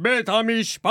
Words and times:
בית 0.00 0.28
המשפט! 0.28 0.90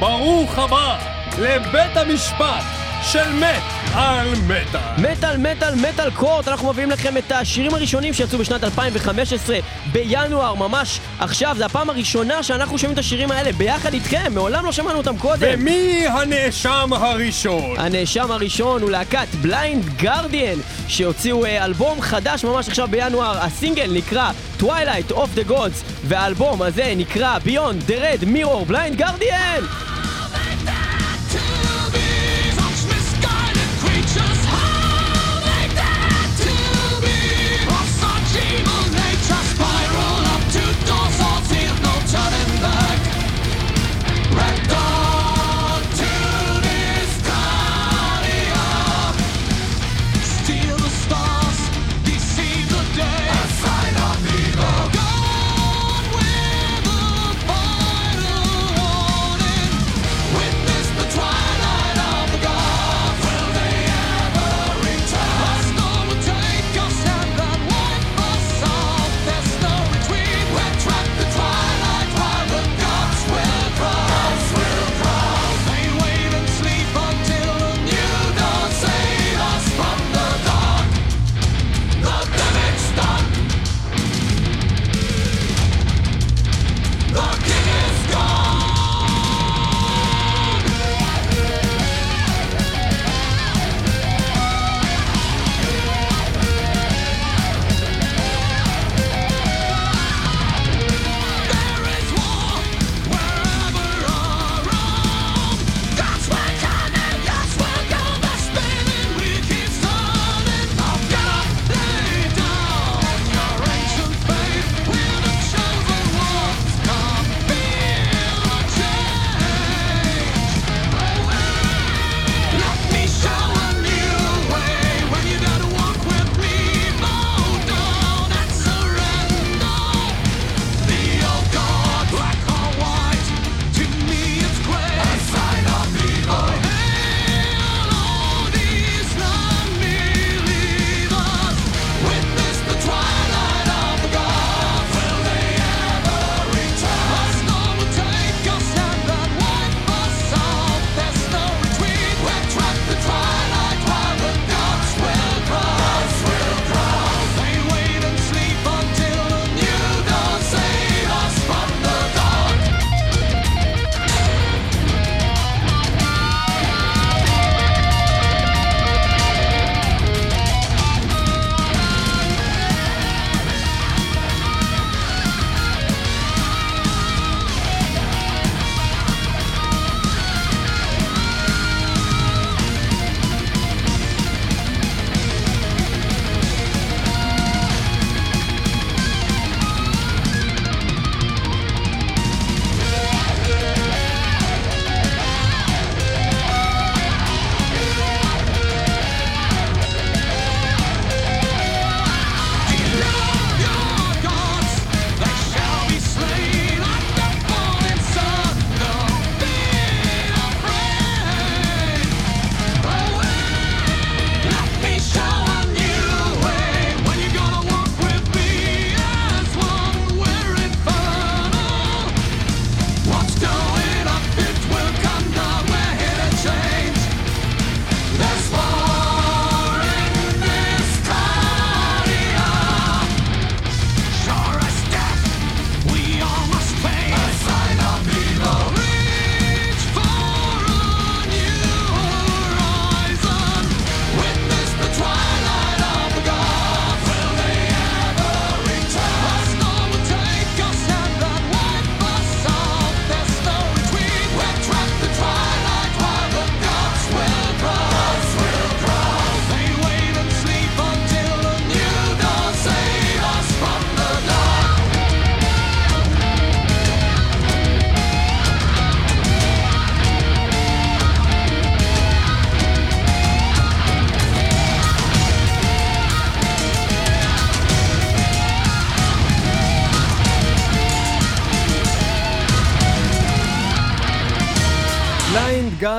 ברוך 0.00 0.58
הבא 0.58 0.98
לבית 1.38 1.96
המשפט 1.96 2.85
של 3.12 3.32
מת 3.32 3.62
על 3.94 4.28
מטאל. 4.46 5.10
מטאל, 5.10 5.36
מטאל, 5.36 5.74
מטאל 5.74 6.10
קורט, 6.10 6.48
אנחנו 6.48 6.70
מביאים 6.70 6.90
לכם 6.90 7.16
את 7.16 7.32
השירים 7.32 7.74
הראשונים 7.74 8.14
שיצאו 8.14 8.38
בשנת 8.38 8.64
2015 8.64 9.58
בינואר, 9.92 10.54
ממש 10.54 11.00
עכשיו, 11.18 11.54
זו 11.58 11.64
הפעם 11.64 11.90
הראשונה 11.90 12.42
שאנחנו 12.42 12.78
שומעים 12.78 12.94
את 12.94 12.98
השירים 12.98 13.30
האלה 13.30 13.52
ביחד 13.52 13.94
איתכם, 13.94 14.32
מעולם 14.34 14.64
לא 14.64 14.72
שמענו 14.72 14.98
אותם 14.98 15.18
קודם. 15.18 15.48
ומי 15.54 16.06
הנאשם 16.08 16.92
הראשון? 16.92 17.74
הנאשם 17.78 18.30
הראשון 18.30 18.82
הוא 18.82 18.90
להקת 18.90 19.34
בליינד 19.42 19.84
גרדיאן, 19.96 20.58
שהוציאו 20.88 21.44
אה, 21.44 21.64
אלבום 21.64 22.00
חדש 22.00 22.44
ממש 22.44 22.68
עכשיו 22.68 22.88
בינואר, 22.88 23.38
הסינגל 23.40 23.90
נקרא 23.92 24.30
Twilight 24.60 25.12
of 25.12 25.38
the 25.38 25.50
Gods, 25.50 25.84
והאלבום 26.04 26.62
הזה 26.62 26.94
נקרא 26.96 27.38
Beyond 27.44 27.90
the 27.90 27.94
Red 27.94 28.24
Mirror 28.24 28.70
Blind 28.70 29.00
Guardian! 29.00 29.95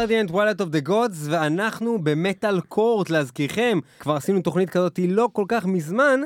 Guardian 0.08 0.32
Twilight 0.32 0.62
of 0.62 0.70
the 0.70 0.80
Gods, 0.80 1.28
ואנחנו 1.30 2.00
ב 2.04 2.13
Metal 2.13 2.62
Court, 2.62 3.10
להזכירכם, 3.10 3.80
כבר 4.00 4.16
עשינו 4.16 4.42
תוכנית 4.42 4.70
כזאת 4.70 5.00
לא 5.08 5.30
כל 5.34 5.46
כך 5.48 5.66
מזמן, 5.66 6.20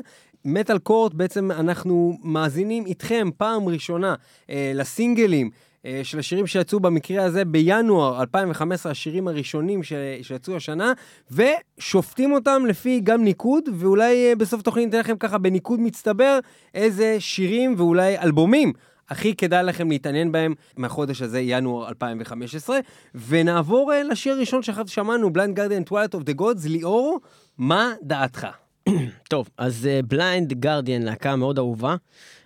Metal 0.45 0.77
Court, 0.77 1.13
בעצם 1.13 1.51
אנחנו 1.51 2.17
מאזינים 2.23 2.85
איתכם 2.85 3.29
פעם 3.37 3.67
ראשונה 3.67 4.15
אה, 4.49 4.71
לסינגלים. 4.75 5.49
אה, 5.85 6.01
של 6.03 6.19
השירים 6.19 6.47
שיצאו 6.47 6.79
במקרה 6.79 7.23
הזה 7.23 7.45
בינואר 7.45 8.21
2015, 8.21 8.91
השירים 8.91 9.27
הראשונים 9.27 9.83
ש... 9.83 9.93
שיצאו 10.21 10.55
השנה, 10.55 10.93
ושופטים 11.31 12.31
אותם 12.31 12.63
לפי 12.67 12.99
גם 13.03 13.23
ניקוד, 13.23 13.63
ואולי 13.73 14.29
אה, 14.29 14.35
בסוף 14.35 14.61
תוכנית 14.61 14.85
ניתן 14.85 14.99
לכם 14.99 15.17
ככה 15.17 15.37
בניקוד 15.37 15.79
מצטבר 15.79 16.39
איזה 16.73 17.15
שירים 17.19 17.75
ואולי 17.77 18.17
אלבומים 18.19 18.73
הכי 19.11 19.35
כדאי 19.35 19.63
לכם 19.63 19.89
להתעניין 19.89 20.31
בהם 20.31 20.53
מהחודש 20.77 21.21
הזה, 21.21 21.39
ינואר 21.39 21.89
2015. 21.89 22.79
ונעבור 23.27 23.91
אה, 23.91 24.11
לשיר 24.11 24.33
הראשון 24.33 24.63
שאחר 24.63 24.85
שמענו, 24.85 25.33
Blind 25.33 25.55
Guardian 25.55 25.83
Twilight 25.83 26.13
of 26.13 26.23
the 26.23 26.33
Gods, 26.33 26.65
ליאור, 26.65 27.19
מה 27.57 27.93
דעתך? 28.01 28.47
טוב, 29.29 29.49
אז 29.57 29.89
Blind 30.07 30.51
אה, 30.51 30.55
Guardian, 30.55 31.01
להקה 31.01 31.35
מאוד 31.35 31.57
אהובה. 31.57 31.95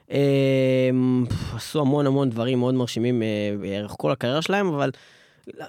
אה, 0.08 0.12
עשו 1.56 1.82
המון 1.82 2.08
המון 2.08 2.30
דברים 2.30 2.60
מאוד 2.60 2.74
מרשימים 2.74 3.22
בערך 3.62 3.96
כל 3.98 4.12
הקריירה 4.12 4.42
שלהם, 4.42 4.68
אבל 4.68 4.92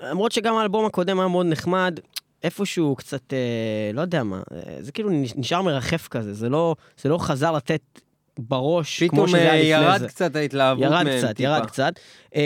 למרות 0.02 0.32
שגם 0.32 0.54
האלבום 0.54 0.87
הקודם 0.87 1.20
היה 1.20 1.28
מאוד 1.28 1.46
נחמד, 1.46 2.00
איפשהו 2.42 2.96
קצת, 2.96 3.32
אה, 3.32 3.90
לא 3.92 4.00
יודע 4.00 4.22
מה, 4.22 4.42
אה, 4.52 4.76
זה 4.81 4.92
כאילו 4.92 5.10
נשאר 5.37 5.62
מרחף 5.62 6.08
כזה, 6.08 6.34
זה 6.34 6.49
לא, 6.49 6.76
זה 7.02 7.08
לא 7.08 7.19
חזר 7.19 7.52
לתת 7.52 7.81
בראש 8.38 9.03
כמו 9.03 9.29
שזה 9.29 9.53
היה 9.53 9.55
לפני 9.55 9.75
פתאום 9.75 9.99
זה. 9.99 10.05
ירד 10.05 10.09
קצת 10.09 10.37
ההתלהבות 10.37 10.85
ירד 10.85 11.03
מהם 11.03 11.19
קצת, 11.19 11.37
טיפה. 11.37 11.43
ירד 11.43 11.67
קצת. 11.67 11.93
Uh, 12.31 12.37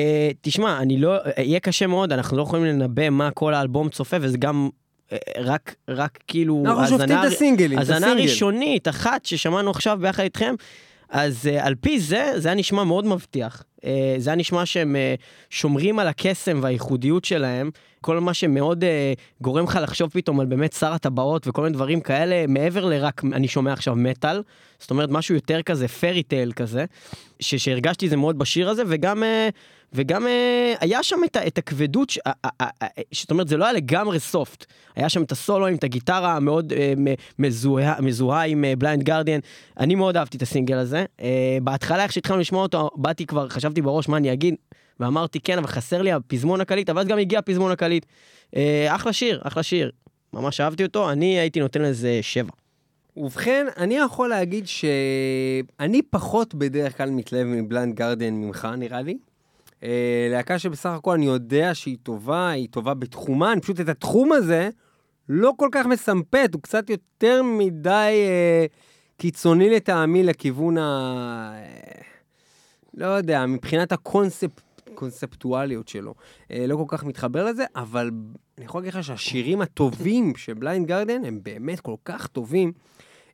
תשמע, 0.41 0.79
אני 0.79 0.97
לא, 0.97 1.19
uh, 1.19 1.41
יהיה 1.41 1.61
קשה 1.61 1.87
מאוד, 1.87 2.13
אנחנו 2.13 2.37
לא 2.37 2.43
יכולים 2.43 2.65
לנבא 2.65 3.11
מה 3.11 3.31
כל 3.31 3.55
האלבום 3.55 3.89
צופה, 3.89 4.17
וזה 4.21 4.39
גם 4.39 4.69
uh, 5.09 5.15
רק, 5.39 5.75
רק 5.89 6.19
כאילו... 6.27 6.63
אנחנו 6.67 6.87
שופטים 6.87 7.19
את 7.19 7.25
הסינגלים, 7.25 7.79
את 7.79 7.79
האזנה 7.79 7.97
הסינגל. 7.97 8.23
ראשונית, 8.23 8.89
אחת 8.89 9.27
ששמענו 9.27 9.71
עכשיו 9.71 9.99
ביחד 10.01 10.23
איתכם, 10.23 10.55
אז 11.09 11.49
uh, 11.53 11.67
על 11.67 11.75
פי 11.75 12.01
זה, 12.01 12.33
זה 12.37 12.49
היה 12.49 12.55
נשמע 12.55 12.85
מאוד 12.85 13.07
מבטיח. 13.07 13.63
Uh, 13.81 13.85
זה 14.19 14.31
היה 14.31 14.37
נשמע 14.37 14.67
שהם 14.67 14.97
uh, 14.97 15.23
שומרים 15.50 15.99
על 15.99 16.09
הקסם 16.09 16.59
והייחודיות 16.62 17.25
שלהם, 17.25 17.71
כל 18.00 18.19
מה 18.19 18.35
שמאוד 18.35 18.85
uh, 18.85 18.87
גורם 19.41 19.65
לך 19.65 19.79
לחשוב 19.82 20.11
פתאום 20.11 20.41
על 20.41 20.47
באמת 20.47 20.73
שר 20.73 20.93
הטבעות 20.93 21.49
וכל 21.49 21.62
מיני 21.62 21.75
דברים 21.75 22.00
כאלה, 22.00 22.47
מעבר 22.49 22.85
לרק, 22.85 23.23
אני 23.32 23.49
שומע 23.49 23.73
עכשיו 23.73 23.94
מטאל, 23.97 24.43
זאת 24.79 24.91
אומרת 24.91 25.11
משהו 25.11 25.35
יותר 25.35 25.62
כזה, 25.62 25.88
fairy 25.88 26.23
tale 26.23 26.53
כזה, 26.53 26.85
שהרגשתי 27.41 28.09
זה 28.09 28.17
מאוד 28.17 28.38
בשיר 28.38 28.69
הזה, 28.69 28.82
וגם, 28.87 29.23
אה, 29.23 29.49
וגם 29.93 30.27
אה, 30.27 30.75
היה 30.81 31.03
שם 31.03 31.17
את, 31.25 31.37
את 31.37 31.59
הכבדות, 31.59 32.13
אה, 32.27 32.33
אה, 32.45 32.51
אה, 32.61 32.69
אה, 32.83 33.03
זאת 33.13 33.31
אומרת 33.31 33.49
זה 33.49 33.57
לא 33.57 33.65
היה 33.65 33.73
לגמרי 33.73 34.21
soft, 34.21 34.67
היה 34.97 35.09
שם 35.09 35.23
את 35.23 35.33
הסולואים, 35.33 35.77
את 35.77 35.85
הגיטרה 35.85 36.37
המאוד 36.37 36.73
אה, 36.73 36.93
מזוהה, 38.01 38.45
עם 38.45 38.65
Blind 38.79 39.03
Guardian, 39.03 39.41
אני 39.79 39.95
מאוד 39.95 40.17
אהבתי 40.17 40.37
את 40.37 40.43
הסינגל 40.43 40.79
הזה, 40.79 41.05
אה, 41.21 41.59
בהתחלה 41.63 42.03
איך 42.03 42.13
שהתחלנו 42.13 42.41
לשמוע 42.41 42.63
אותו, 42.63 42.91
באתי 42.97 43.27
כבר, 43.27 43.49
חשבתי 43.49 43.83
בראש 43.83 44.09
מה 44.09 44.17
אני 44.17 44.33
אגיד, 44.33 44.55
ואמרתי 45.01 45.41
כן, 45.41 45.59
אבל 45.59 45.67
חסר 45.67 46.03
לי 46.03 46.13
הפזמון 46.13 46.61
הקליט, 46.61 46.91
אבל 46.91 47.01
אז 47.01 47.07
גם 47.07 47.19
הגיע 47.19 47.39
הפזמון 47.39 47.73
הקליט. 47.73 48.07
אה, 48.57 48.95
אחלה 48.95 49.13
שיר, 49.13 49.41
אחלה 49.45 49.63
שיר, 49.63 49.91
ממש 50.33 50.61
אהבתי 50.61 50.85
אותו, 50.85 51.11
אני 51.11 51.39
הייתי 51.39 51.61
נותן 51.61 51.83
לזה 51.83 52.19
שבע. 52.23 52.51
ובכן, 53.17 53.67
אני 53.77 53.95
יכול 53.95 54.29
להגיד 54.29 54.67
שאני 54.67 56.03
פחות 56.11 56.55
בדרך 56.55 56.97
כלל 56.97 57.11
מתלהב 57.11 57.47
מבלנד 57.47 57.95
גרדן 57.95 58.35
ממך, 58.35 58.69
נראה 58.79 59.03
לי. 59.03 59.19
אה, 59.85 60.29
להקה 60.31 60.59
שבסך 60.59 60.91
הכל 60.91 61.12
אני 61.12 61.27
יודע 61.27 61.75
שהיא 61.75 61.97
טובה, 62.03 62.50
היא 62.50 62.69
טובה 62.71 62.94
בתחומה, 62.94 63.53
אני 63.53 63.61
פשוט 63.61 63.81
את 63.81 63.88
התחום 63.88 64.32
הזה 64.32 64.69
לא 65.29 65.53
כל 65.56 65.69
כך 65.73 65.87
מסמפת, 65.87 66.50
הוא 66.55 66.62
קצת 66.62 66.91
יותר 66.91 67.43
מדי 67.43 68.12
אה, 68.29 68.67
קיצוני 69.17 69.71
לטעמי 69.71 70.23
לכיוון 70.23 70.79
ה... 70.79 70.82
אה, 71.55 72.03
לא 72.94 73.06
יודע, 73.06 73.47
מבחינת 73.47 73.93
הקונספט, 73.93 74.61
קונספטואליות 74.94 75.88
שלו. 75.88 76.15
אה, 76.50 76.67
לא 76.67 76.77
כל 76.77 76.85
כך 76.88 77.05
מתחבר 77.05 77.44
לזה, 77.44 77.65
אבל 77.77 78.11
אני 78.59 78.65
יכול 78.65 78.81
להגיד 78.81 78.94
לך 78.94 79.05
שהשירים 79.05 79.61
הטובים 79.61 80.32
של 80.37 80.55
Blind 80.55 80.87
Guardian 80.87 81.25
הם 81.25 81.41
באמת 81.43 81.81
כל 81.81 81.94
כך 82.05 82.27
טובים. 82.27 82.73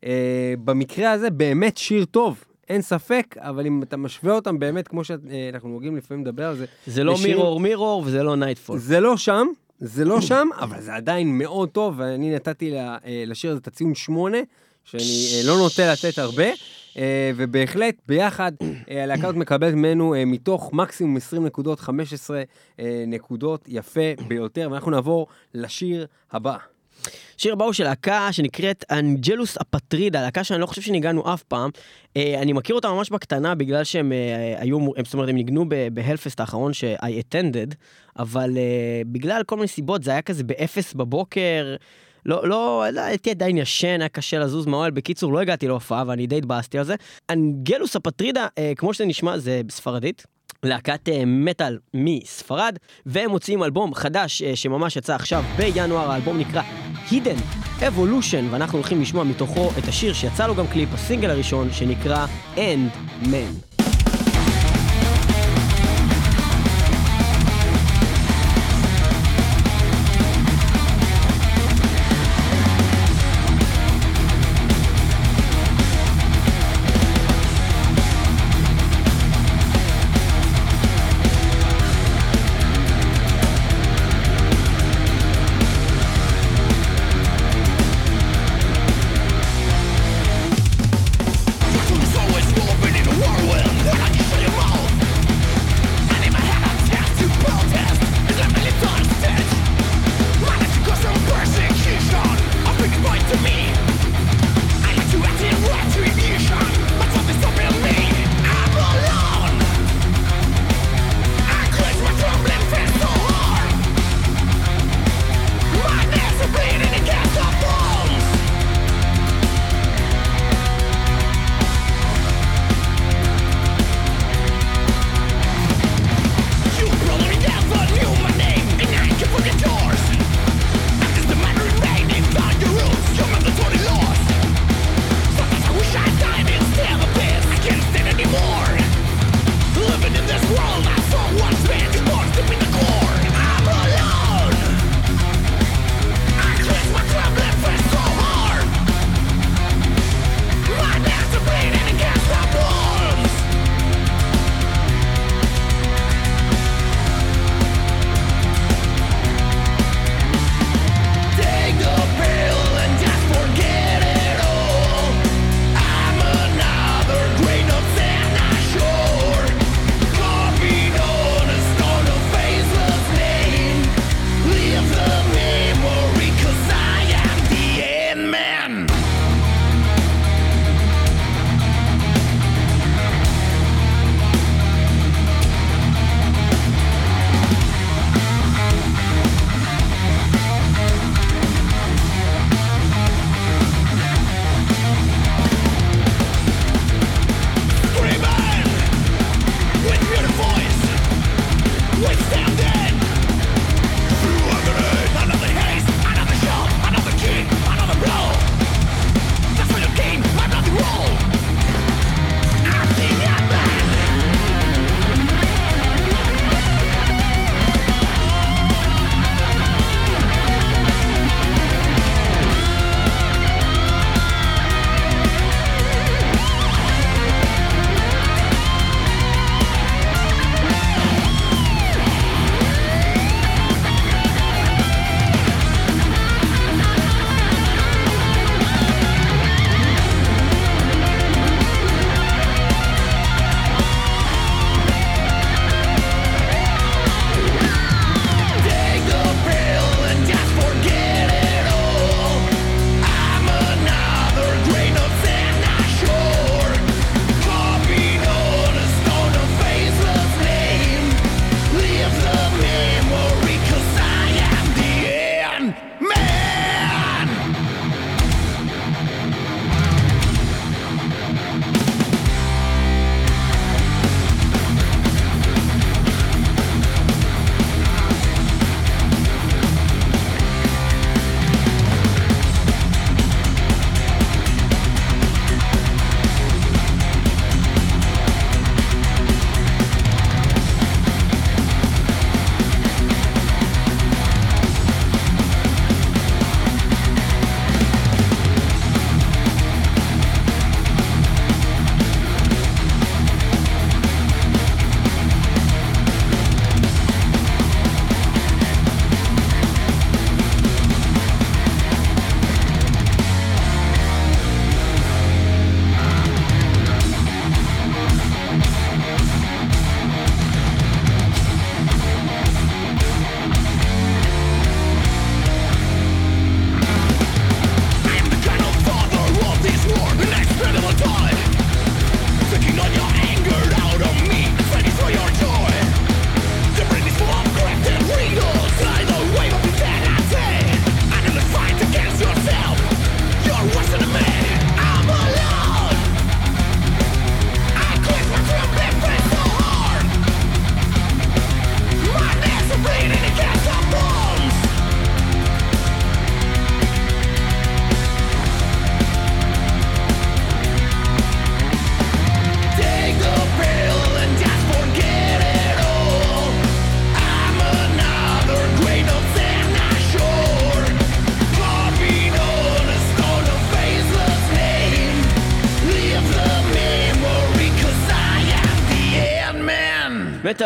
אה, 0.05 0.55
במקרה 0.65 1.11
הזה 1.11 1.31
באמת 1.31 1.77
שיר 1.77 2.05
טוב, 2.05 2.45
אין 2.69 2.83
ספק, 2.83 3.35
אבל 3.39 3.67
אם 3.67 3.83
אתה 3.83 3.97
משווה 3.97 4.33
אותם 4.35 4.59
באמת, 4.59 4.89
כמו 4.89 5.05
שאנחנו 5.05 5.69
נוהגים 5.69 5.97
לפעמים 5.97 6.25
לדבר 6.25 6.47
על 6.49 6.57
זה, 6.57 6.65
זה 6.87 7.05
לא 7.05 7.13
לשיר- 7.13 7.37
Mirror 7.37 7.61
Mirror 7.61 8.03
וזה 8.07 8.23
לא 8.23 8.37
Nightfall. 8.37 8.79
זה 8.79 9.01
לא 9.01 9.17
שם, 9.17 9.47
זה 9.79 10.05
לא 10.05 10.21
שם, 10.21 10.49
אבל 10.61 10.81
זה 10.81 10.95
עדיין 10.95 11.39
מאוד 11.39 11.69
טוב, 11.69 11.95
ואני 11.99 12.35
נתתי 12.35 12.79
אה, 12.79 12.97
לשיר 13.27 13.51
הזה 13.51 13.61
את 13.61 13.67
הציון 13.67 13.95
שמונה, 13.95 14.39
שאני 14.85 15.03
אה, 15.03 15.49
לא 15.49 15.57
נוטה 15.59 15.93
לתת 15.93 16.19
הרבה, 16.19 16.45
אה, 16.99 17.31
ובהחלט, 17.37 17.95
ביחד, 18.09 18.53
אה, 18.91 19.03
הלהקה 19.05 19.23
הזאת 19.23 19.37
מקבלת 19.37 19.75
ממנו 19.75 20.15
אה, 20.15 20.25
מתוך 20.25 20.71
מקסימום 20.73 21.17
20 21.17 21.47
נקודות, 21.47 21.81
15 21.81 22.43
אה, 22.81 23.05
נקודות, 23.07 23.65
יפה 23.69 24.01
ביותר, 24.29 24.69
ואנחנו 24.71 24.91
נעבור 24.91 25.27
לשיר 25.55 26.07
הבא. 26.33 26.57
שיר 27.37 27.53
הבא 27.53 27.65
הוא 27.65 27.73
של 27.73 27.85
להקה 27.85 28.33
שנקראת 28.33 28.85
Angelus 28.91 29.57
Apatrida, 29.59 30.23
להקה 30.23 30.45
שאני 30.45 30.61
לא 30.61 30.67
חושב 30.67 30.83
שניגענו 30.83 31.35
אף 31.35 31.43
פעם. 31.43 31.71
אה, 32.17 32.43
אני 32.43 32.53
מכיר 32.53 32.75
אותה 32.75 32.89
ממש 32.89 33.11
בקטנה 33.11 33.55
בגלל 33.55 33.85
שהם 33.85 34.13
אה, 34.13 34.55
היו, 34.59 34.79
זאת 35.05 35.15
אומרת, 35.15 35.29
הם 35.29 35.35
ניגנו 35.35 35.65
ב 35.93 35.98
Hellfest 35.98 36.41
האחרון 36.41 36.73
ש-I 36.73 37.05
attended, 37.05 37.75
אבל 38.19 38.57
אה, 38.57 39.03
בגלל 39.07 39.43
כל 39.47 39.57
מיני 39.57 39.69
סיבות 39.69 40.03
זה 40.03 40.11
היה 40.11 40.23
כזה 40.23 40.45
באפס 40.45 40.95
בבוקר. 40.95 41.77
לא, 42.27 42.49
לא, 42.49 42.85
לא, 42.93 43.01
הייתי 43.01 43.31
עדיין 43.31 43.59
ישן, 43.59 44.01
היה 44.01 44.09
קשה 44.09 44.39
לזוז 44.39 44.67
מהאוהל. 44.67 44.91
בקיצור, 44.91 45.33
לא 45.33 45.41
הגעתי 45.41 45.69
להופעה 45.69 46.05
ואני 46.07 46.27
די 46.27 46.39
התבאסתי 46.39 46.79
על 46.79 46.85
זה. 46.85 46.95
אנגלוס 47.31 47.97
אפטרידה, 47.97 48.47
אה, 48.59 48.73
כמו 48.77 48.95
שזה 48.95 49.05
נשמע, 49.05 49.39
זה 49.39 49.61
בספרדית. 49.67 50.27
להקת 50.63 51.09
אה, 51.09 51.23
מטאל 51.27 51.79
מספרד, 51.95 52.79
והם 53.07 53.31
מוציאים 53.31 53.63
אלבום 53.63 53.95
חדש 53.95 54.43
אה, 54.43 54.57
שממש 54.57 54.97
יצא 54.97 55.15
עכשיו 55.15 55.45
בינואר, 55.57 56.11
האלבום 56.11 56.39
נקרא 56.39 56.63
Hidden 57.11 57.41
Evolution, 57.81 58.45
ואנחנו 58.51 58.79
הולכים 58.79 59.01
לשמוע 59.01 59.25
מתוכו 59.25 59.71
את 59.79 59.89
השיר 59.89 60.13
שיצא 60.13 60.47
לו 60.47 60.55
גם 60.55 60.67
קליפ, 60.67 60.95
הסינגל 60.95 61.31
הראשון, 61.31 61.73
שנקרא 61.73 62.27
End 62.57 63.25
Man. 63.25 63.76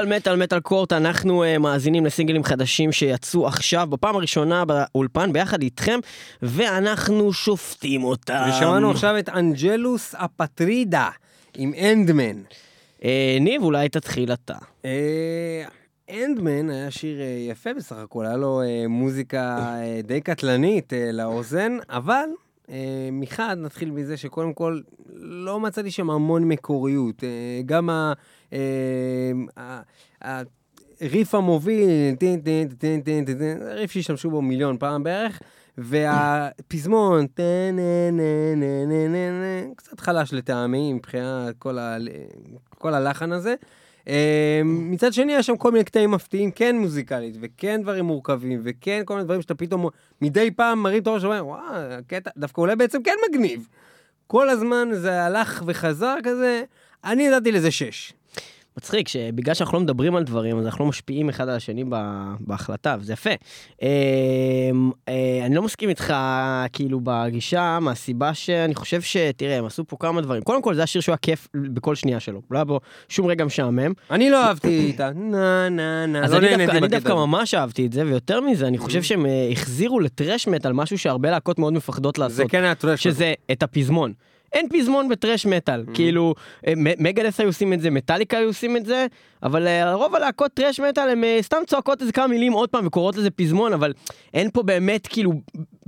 מטאל 0.00 0.16
מטאל 0.16 0.36
מטאל 0.36 0.60
קורט, 0.60 0.92
אנחנו 0.92 1.44
uh, 1.44 1.58
מאזינים 1.58 2.06
לסינגלים 2.06 2.44
חדשים 2.44 2.92
שיצאו 2.92 3.46
עכשיו 3.46 3.86
בפעם 3.90 4.16
הראשונה 4.16 4.64
באולפן 4.64 5.32
ביחד 5.32 5.62
איתכם, 5.62 6.00
ואנחנו 6.42 7.32
שופטים 7.32 8.04
אותם. 8.04 8.42
ושמענו 8.48 8.90
עכשיו 8.90 9.18
את 9.18 9.28
אנג'לוס 9.28 10.14
אפטרידה 10.14 11.08
עם 11.56 11.72
אנדמן. 11.92 12.42
Uh, 12.98 13.02
ניב, 13.40 13.62
אולי 13.62 13.88
תתחיל 13.88 14.32
אתה. 14.32 14.54
אנדמן 16.10 16.70
uh, 16.70 16.72
היה 16.72 16.90
שיר 16.90 17.18
uh, 17.18 17.50
יפה 17.50 17.74
בסך 17.74 17.96
הכל, 17.96 18.26
היה 18.26 18.36
לו 18.36 18.62
uh, 18.62 18.88
מוזיקה 18.88 19.58
uh, 19.58 20.06
די 20.06 20.20
קטלנית 20.20 20.92
uh, 20.92 21.12
לאוזן, 21.12 21.76
אבל 21.88 22.26
uh, 22.66 22.70
מחד 23.12 23.56
נתחיל 23.58 23.90
מזה 23.90 24.16
שקודם 24.16 24.52
כל 24.52 24.80
לא 25.16 25.60
מצאתי 25.60 25.90
שם 25.90 26.10
המון 26.10 26.44
מקוריות. 26.44 27.20
Uh, 27.20 27.66
גם. 27.66 27.90
הריף 30.20 31.34
המוביל, 31.34 32.14
ריף 33.60 33.90
שהשתמשו 33.92 34.30
בו 34.30 34.42
מיליון 34.42 34.78
פעם 34.78 35.02
בערך, 35.02 35.40
והפזמון, 35.78 37.26
קצת 39.76 40.00
חלש 40.00 40.32
לטעמי 40.32 40.92
מבחינת 40.92 41.54
כל 42.78 42.94
הלחן 42.94 43.32
הזה. 43.32 43.54
מצד 44.64 45.12
שני, 45.12 45.32
יש 45.32 45.46
שם 45.46 45.56
כל 45.56 45.72
מיני 45.72 45.84
קטעים 45.84 46.10
מפתיעים, 46.10 46.50
כן 46.50 46.78
מוזיקלית, 46.78 47.36
וכן 47.40 47.82
דברים 47.82 48.04
מורכבים, 48.04 48.60
וכן 48.64 49.02
כל 49.04 49.14
מיני 49.14 49.24
דברים 49.24 49.42
שאתה 49.42 49.54
פתאום 49.54 49.86
מדי 50.22 50.50
פעם 50.50 50.82
מרים 50.82 51.02
את 51.02 51.06
הראש 51.06 51.24
ואומר, 51.24 51.46
וואו, 51.46 51.60
הקטע 51.74 52.30
דווקא 52.36 52.60
אולי 52.60 52.76
בעצם 52.76 53.02
כן 53.02 53.14
מגניב. 53.28 53.68
כל 54.26 54.48
הזמן 54.50 54.88
זה 54.92 55.22
הלך 55.22 55.62
וחזר 55.66 56.16
כזה, 56.24 56.62
אני 57.04 57.30
נתתי 57.30 57.52
לזה 57.52 57.70
שש. 57.70 58.12
מצחיק 58.76 59.08
שבגלל 59.08 59.54
שאנחנו 59.54 59.78
לא 59.78 59.84
מדברים 59.84 60.16
על 60.16 60.24
דברים 60.24 60.58
אז 60.58 60.66
אנחנו 60.66 60.84
לא 60.84 60.88
משפיעים 60.88 61.28
אחד 61.28 61.48
על 61.48 61.56
השני 61.56 61.84
בהחלטה 62.40 62.96
וזה 63.00 63.12
יפה. 63.12 63.30
אמ, 63.82 64.90
אה, 65.08 65.40
אני 65.46 65.54
לא 65.54 65.62
מסכים 65.62 65.88
איתך 65.88 66.14
כאילו 66.72 67.00
בגישה 67.02 67.78
מהסיבה 67.80 68.34
שאני 68.34 68.74
חושב 68.74 69.02
שתראה 69.02 69.58
הם 69.58 69.64
עשו 69.64 69.84
פה 69.86 69.96
כמה 70.00 70.20
דברים 70.20 70.42
קודם 70.42 70.62
כל 70.62 70.74
זה 70.74 70.82
השיר 70.82 71.00
שהוא 71.00 71.12
היה 71.12 71.16
כיף 71.16 71.48
בכל 71.54 71.94
שנייה 71.94 72.20
שלו 72.20 72.42
לא 72.50 72.58
היה 72.58 72.64
בו 72.64 72.80
שום 73.08 73.26
רגע 73.26 73.44
משעמם. 73.44 73.92
אני 74.10 74.30
לא 74.30 74.44
אהבתי 74.44 74.92
את 74.94 75.00
ה... 75.00 75.10
נה 75.14 75.68
נה 75.68 76.06
נה. 76.06 76.24
אז 76.24 76.34
אני 76.34 76.88
דווקא 76.88 77.12
ממש 77.12 77.54
אהבתי 77.54 77.86
את 77.86 77.92
זה 77.92 78.06
ויותר 78.06 78.40
מזה 78.40 78.66
אני 78.66 78.78
חושב 78.78 79.02
שהם 79.02 79.26
אה, 79.26 79.48
החזירו 79.52 80.00
לטרש 80.00 80.48
מטאל 80.48 80.72
משהו 80.72 80.98
שהרבה 80.98 81.30
להקות 81.30 81.58
מאוד 81.58 81.72
מפחדות 81.72 82.18
לעשות. 82.18 82.36
זה 82.36 82.44
כן 82.48 82.62
היה 82.64 82.74
טרש. 82.74 83.02
שזה 83.02 83.34
את 83.52 83.62
הפזמון. 83.62 84.12
אין 84.52 84.68
פזמון 84.68 85.08
בטרש 85.08 85.46
מטאל, 85.46 85.84
mm-hmm. 85.86 85.94
כאילו 85.94 86.34
אה, 86.66 86.72
מגדס 86.76 87.40
היו 87.40 87.48
עושים 87.48 87.72
את 87.72 87.80
זה, 87.80 87.90
מטאליקה 87.90 88.38
היו 88.38 88.46
עושים 88.46 88.76
את 88.76 88.86
זה, 88.86 89.06
אבל 89.42 89.66
אה, 89.66 89.94
רוב 89.94 90.14
הלהקות 90.14 90.54
טרש 90.54 90.80
מטאל 90.80 91.08
הם 91.08 91.24
אה, 91.24 91.38
סתם 91.40 91.56
צועקות 91.66 92.00
איזה 92.00 92.12
כמה 92.12 92.26
מילים 92.26 92.52
עוד 92.52 92.68
פעם 92.68 92.86
וקוראות 92.86 93.16
לזה 93.16 93.30
פזמון, 93.30 93.72
אבל 93.72 93.92
אין 94.34 94.50
פה 94.50 94.62
באמת 94.62 95.06
כאילו 95.06 95.32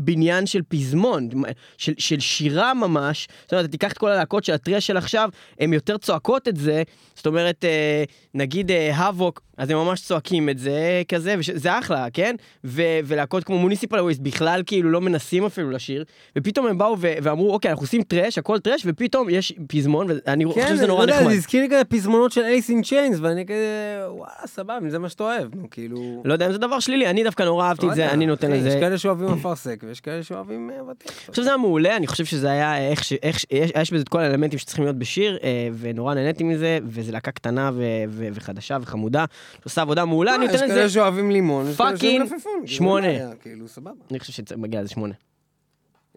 בניין 0.04 0.46
של 0.46 0.60
פזמון, 0.68 1.28
של, 1.76 1.92
של 1.98 2.20
שירה 2.20 2.74
ממש. 2.74 3.28
זאת 3.42 3.52
אומרת, 3.52 3.64
אתה 3.64 3.72
תיקח 3.72 3.92
את 3.92 3.98
כל 3.98 4.10
הלהקות 4.10 4.44
של 4.44 4.52
הטרש 4.52 4.86
של 4.86 4.96
עכשיו, 4.96 5.28
הן 5.60 5.72
יותר 5.72 5.98
צועקות 5.98 6.48
את 6.48 6.56
זה. 6.56 6.82
זאת 7.14 7.26
אומרת, 7.26 7.64
אה, 7.64 8.04
נגיד 8.34 8.70
האבוק, 8.92 9.42
אז 9.56 9.70
הם 9.70 9.76
ממש 9.76 10.00
צועקים 10.00 10.48
את 10.48 10.58
זה 10.58 11.02
כזה, 11.08 11.34
וזה 11.38 11.78
אחלה, 11.78 12.06
כן? 12.12 12.34
ו- 12.64 12.98
ולהקות 13.04 13.44
כמו 13.44 13.58
מוניסיפל 13.58 14.00
וויסט 14.00 14.20
בכלל 14.20 14.62
כאילו 14.66 14.90
לא 14.90 15.00
מנסים 15.00 15.44
אפילו 15.44 15.70
לשיר, 15.70 16.04
ופתאום 16.38 16.66
הם 16.66 16.78
באו 16.78 16.96
ו- 16.98 17.12
ואמרו, 17.22 17.52
אוקיי, 17.52 17.70
אנחנו 17.70 17.84
עושים 17.84 18.02
thrash, 18.02 18.38
הכל 18.38 18.58
thrash, 18.58 18.82
ופתאום 18.86 19.30
יש 19.30 19.52
פזמון, 19.68 20.06
ואני 20.26 20.44
כן, 20.44 20.50
חושב 20.50 20.68
שזה 20.68 20.86
נורא 20.86 21.06
נחמד. 21.06 21.18
כן, 21.18 21.28
זה 21.28 21.34
הזכיר 21.34 21.62
לי 21.62 21.68
כזה 21.68 21.84
פזמונות 21.84 22.32
של 22.32 22.40
Alice 22.40 22.70
in 22.70 22.82
Chains, 22.82 23.18
ואני 23.20 23.46
כזה, 23.46 23.98
וואלה, 24.08 24.46
סבבה, 24.46 24.78
אם 24.78 24.90
זה 24.90 24.98
מה 24.98 25.08
שאתה 25.08 25.24
אוהב, 25.24 25.54
נו, 25.54 25.70
כאילו... 25.70 26.22
לא 26.24 26.32
יודע 26.32 26.46
אם 26.46 26.52
זה 26.52 26.58
דבר 26.58 26.80
שלילי, 26.80 27.10
אני 27.10 27.24
דווקא 27.24 27.42
נורא 27.42 27.68
אהבתי 27.68 27.88
את 27.88 27.94
זה, 27.94 28.02
יודע, 28.02 28.14
אני 28.14 28.26
נותן 28.26 28.50
לזה... 28.50 28.68
יש 28.68 28.74
כאלה 28.74 28.98
שאוהבים 28.98 29.28
אפרסק, 29.40 29.84
ויש 29.92 30.00
כאלה 30.00 30.22
שאוהבים 30.22 30.70
אה, 30.70 30.84
ותיק. 30.84 31.08
אני 31.08 31.30
חושב 31.30 31.42
שזה 31.42 31.48
היה 31.50 31.56
מעולה, 31.56 31.96
אני 31.96 32.06
חושב 32.06 32.24
שזה 32.24 32.50
היה 32.50 32.90
איך 32.90 33.04
ש... 33.04 33.12
איך 33.12 33.38
ש... 33.38 33.46
יש, 33.50 33.72
יש 33.80 33.92
בזה 33.92 34.02
את 34.02 34.08
כל 34.08 34.20
האלמנטים 34.20 34.58
שצריכים 34.58 34.84
להיות 34.84 34.96
בשיר, 34.96 35.38
אה, 35.42 35.68
ונורא 35.78 36.14
נהניתי 36.14 36.44
מזה, 36.44 36.78
וזו 36.84 37.12
להקה 37.12 37.30
קטנה 37.30 37.70
ו... 37.74 37.82
ו... 38.08 38.28
וחדשה 38.32 38.78
וחמודה, 38.82 39.24
שעושה 39.60 39.82
עבודה 39.82 40.04
מעולה, 40.04 40.34
אני 40.34 40.44
יש 40.44 40.50
נותן 40.52 40.68
כאלה 40.68 40.84
לזה... 40.84 40.94
שאוהבים 40.94 41.30
לימון, 41.30 41.68
יש 41.68 41.76
כאלה 41.76 41.88
שאוהבים 41.88 41.98
פאקינג 41.98 42.32
מלפפון, 42.32 42.52
כאילו, 42.52 42.68
שמונה. 42.68 43.06
בעיה, 43.06 43.30
כאילו, 43.40 43.68
סבבה. 43.68 43.90
אני 44.10 44.20
חושב 44.20 44.42
שמגיע 44.48 44.80
לזה 44.80 44.88
שמונה. 44.90 45.14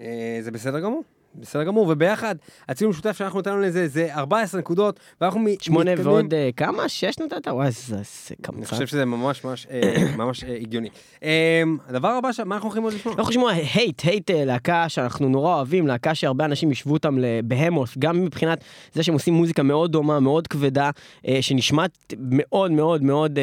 אה, 0.01 0.38
זה 0.41 0.51
בסדר 0.51 0.79
גמור. 0.79 1.03
בסדר 1.39 1.63
גמור, 1.63 1.88
וביחד, 1.89 2.36
הציון 2.70 2.89
המשותף 2.89 3.18
שאנחנו 3.18 3.39
נתנו 3.39 3.60
לזה 3.60 3.88
זה 3.88 4.13
14 4.15 4.60
נקודות, 4.60 5.00
ואנחנו 5.22 5.39
מ- 5.39 5.48
שמונה 5.62 5.92
מתקדמים- 5.92 6.12
ועוד 6.13 6.34
אה, 6.34 6.50
כמה? 6.58 6.89
שש 6.89 7.20
נתת? 7.20 7.48
וואי, 7.48 7.72
זה 7.72 7.96
זה 7.96 7.96
אני 8.30 8.36
קמצן. 8.42 8.65
חושב 8.65 8.88
שזה 8.88 9.06
ממש 9.06 9.44
ממש 9.44 9.68
אה, 9.72 10.08
אה, 10.50 10.56
הגיוני. 10.62 10.89
אה, 11.24 11.63
הדבר 11.88 12.08
הבא, 12.08 12.30
מה 12.46 12.56
אנחנו 12.56 12.68
הולכים 12.70 12.84
עוד 12.84 12.94
לשמוע? 12.94 13.13
אנחנו 13.15 13.34
יכולים 13.34 13.50
לשמוע 13.56 13.70
הייט, 13.74 14.01
הייט 14.01 14.32
להקה 14.32 14.89
שאנחנו 14.89 15.30
נורא 15.30 15.56
אוהבים, 15.56 15.88
להקה 15.88 16.15
שהרבה 16.15 16.46
אנשים 16.46 16.72
ישבו 16.72 16.94
אותם 16.94 17.18
לבהמוס, 17.20 17.96
גם 18.00 18.25
מבחינת 18.25 18.63
זה 18.94 19.04
שהם 19.04 19.13
עושים 19.13 19.34
מוזיקה 19.34 19.63
מאוד 19.63 19.92
דומה, 19.92 20.20
מאוד 20.20 20.48
כבדה, 20.48 20.89
שנשמעת 21.42 22.13
מאוד 22.20 22.72
מאוד 22.72 23.04
מאוד 23.04 23.39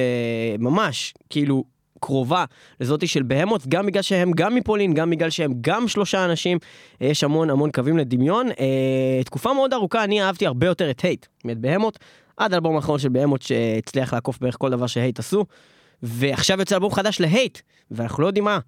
ממש, 0.58 1.14
כאילו, 1.30 1.64
קרובה 2.06 2.44
לזאתי 2.80 3.06
של 3.06 3.22
בהמוס, 3.22 3.62
גם 3.68 3.86
בגלל 3.86 4.02
שהם 4.02 4.32
גם 4.32 4.54
מפולין, 4.54 4.94
גם 4.94 5.10
בגלל 5.10 5.30
שהם 5.30 5.52
גם 5.60 5.88
שלושה 5.88 6.24
אנשים, 6.24 6.58
יש 7.00 7.24
המון 7.24 7.50
המון 7.50 7.70
קווים 7.70 7.98
לדמיון. 7.98 8.48
אה, 8.60 9.24
תקופה 9.24 9.52
מאוד 9.52 9.72
ארוכה, 9.72 10.04
אני 10.04 10.22
אהבתי 10.22 10.46
הרבה 10.46 10.66
יותר 10.66 10.90
את 10.90 11.00
הייט 11.00 11.26
מאת 11.44 11.58
בהמוס, 11.58 11.94
עד 12.36 12.52
האלבום 12.52 12.76
האחרון 12.76 12.98
של 12.98 13.08
בהמוס 13.08 13.40
שהצליח 13.42 14.14
לעקוף 14.14 14.38
בערך 14.40 14.56
כל 14.58 14.70
דבר 14.70 14.86
שהייט 14.86 15.18
עשו. 15.18 15.44
ועכשיו 16.02 16.58
יוצא 16.60 16.74
אלבום 16.74 16.92
חדש 16.92 17.20
להייט, 17.20 17.58
ואנחנו 17.90 18.22
לא 18.22 18.28
יודעים 18.28 18.44
מה, 18.44 18.58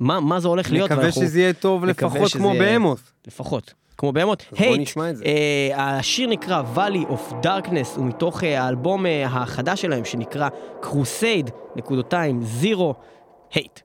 מה, 0.00 0.20
מה 0.20 0.40
זה 0.40 0.48
הולך 0.48 0.72
להיות. 0.72 0.90
נקווה 0.90 1.04
ואנחנו- 1.04 1.22
שזה 1.22 1.40
יהיה 1.40 1.52
טוב 1.52 1.84
לפחות 1.84 2.32
כמו 2.32 2.48
יהיה- 2.54 2.60
בהמוס. 2.72 3.00
לפחות. 3.26 3.74
כמו 3.98 4.12
בהמות. 4.12 4.44
הייט. 4.56 4.96
אה, 5.24 5.98
השיר 5.98 6.28
נקרא 6.28 6.62
Valley 6.76 7.10
of 7.10 7.44
Darkness, 7.44 7.96
הוא 7.96 8.06
מתוך 8.06 8.44
אה, 8.44 8.62
האלבום 8.62 9.06
אה, 9.06 9.26
החדש 9.26 9.82
שלהם 9.82 10.04
שנקרא 10.04 10.48
Crusade, 10.82 11.50
נקודותיים, 11.76 12.42
זירו, 12.42 12.94
הייט. 13.52 13.80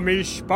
המשפט! 0.00 0.50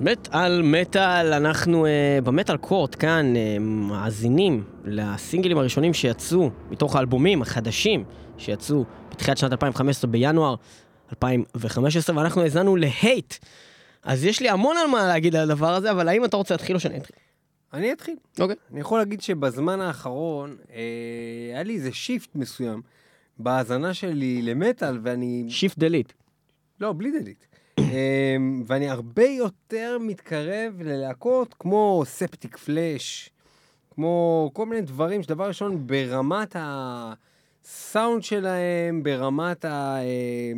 מטאל 0.00 0.62
מטאל, 0.62 1.32
אנחנו 1.32 1.86
uh, 1.86 1.88
במטאל 2.24 2.56
קורט 2.56 2.96
כאן 2.98 3.32
uh, 3.34 3.38
מאזינים 3.60 4.64
לסינגלים 4.84 5.58
הראשונים 5.58 5.94
שיצאו 5.94 6.50
מתוך 6.70 6.96
האלבומים 6.96 7.42
החדשים 7.42 8.04
שיצאו 8.38 8.84
בתחילת 9.10 9.38
שנת 9.38 9.52
2015 9.52 10.10
בינואר 10.10 10.54
2015 11.10 12.16
ואנחנו 12.16 12.42
האזנו 12.42 12.76
להייט. 12.76 13.34
אז 14.02 14.24
יש 14.24 14.40
לי 14.40 14.48
המון 14.48 14.76
על 14.76 14.86
מה 14.86 15.06
להגיד 15.06 15.36
על 15.36 15.50
הדבר 15.50 15.74
הזה, 15.74 15.90
אבל 15.90 16.08
האם 16.08 16.24
אתה 16.24 16.36
רוצה 16.36 16.54
להתחיל 16.54 16.76
או 16.76 16.80
שאני 16.80 16.96
אתחיל? 16.96 17.16
אני 17.72 17.92
אתחיל. 17.92 18.16
אוקיי. 18.40 18.56
אני 18.72 18.80
יכול 18.80 18.98
להגיד 18.98 19.20
שבזמן 19.20 19.80
האחרון 19.80 20.56
אה, 20.72 20.80
היה 21.54 21.62
לי 21.62 21.74
איזה 21.74 21.92
שיפט 21.92 22.34
מסוים 22.34 22.82
בהאזנה 23.38 23.94
שלי 23.94 24.42
למטאל, 24.42 24.98
ואני... 25.02 25.46
shift 25.48 25.78
delete. 25.78 26.12
לא, 26.80 26.92
בלי 26.92 27.20
delete. 27.20 27.46
אה, 27.78 28.36
ואני 28.66 28.88
הרבה 28.88 29.24
יותר 29.24 29.98
מתקרב 30.00 30.82
ללהקות 30.82 31.54
כמו 31.58 32.02
Septicflesh, 32.06 33.30
כמו 33.94 34.50
כל 34.52 34.66
מיני 34.66 34.82
דברים 34.82 35.22
שדבר 35.22 35.48
ראשון, 35.48 35.86
ברמת 35.86 36.56
הסאונד 36.58 38.22
שלהם, 38.22 39.02
ברמת 39.02 39.64
ה... 39.64 39.96
אה, 39.96 40.52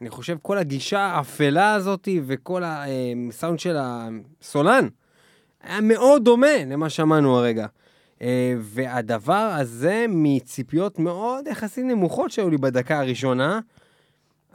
אני 0.00 0.10
חושב 0.10 0.36
כל 0.42 0.58
הגישה 0.58 1.00
האפלה 1.00 1.74
הזאת 1.74 2.08
וכל 2.26 2.62
הסאונד 2.64 3.58
של 3.58 3.76
הסולן 3.78 4.88
היה 5.62 5.80
מאוד 5.80 6.24
דומה 6.24 6.64
למה 6.66 6.90
שמענו 6.90 7.36
הרגע. 7.36 7.66
אה, 8.22 8.54
והדבר 8.60 9.52
הזה 9.58 10.06
מציפיות 10.08 10.98
מאוד 10.98 11.46
יחסית 11.46 11.84
נמוכות 11.84 12.30
שהיו 12.30 12.50
לי 12.50 12.58
בדקה 12.58 13.00
הראשונה, 13.00 13.60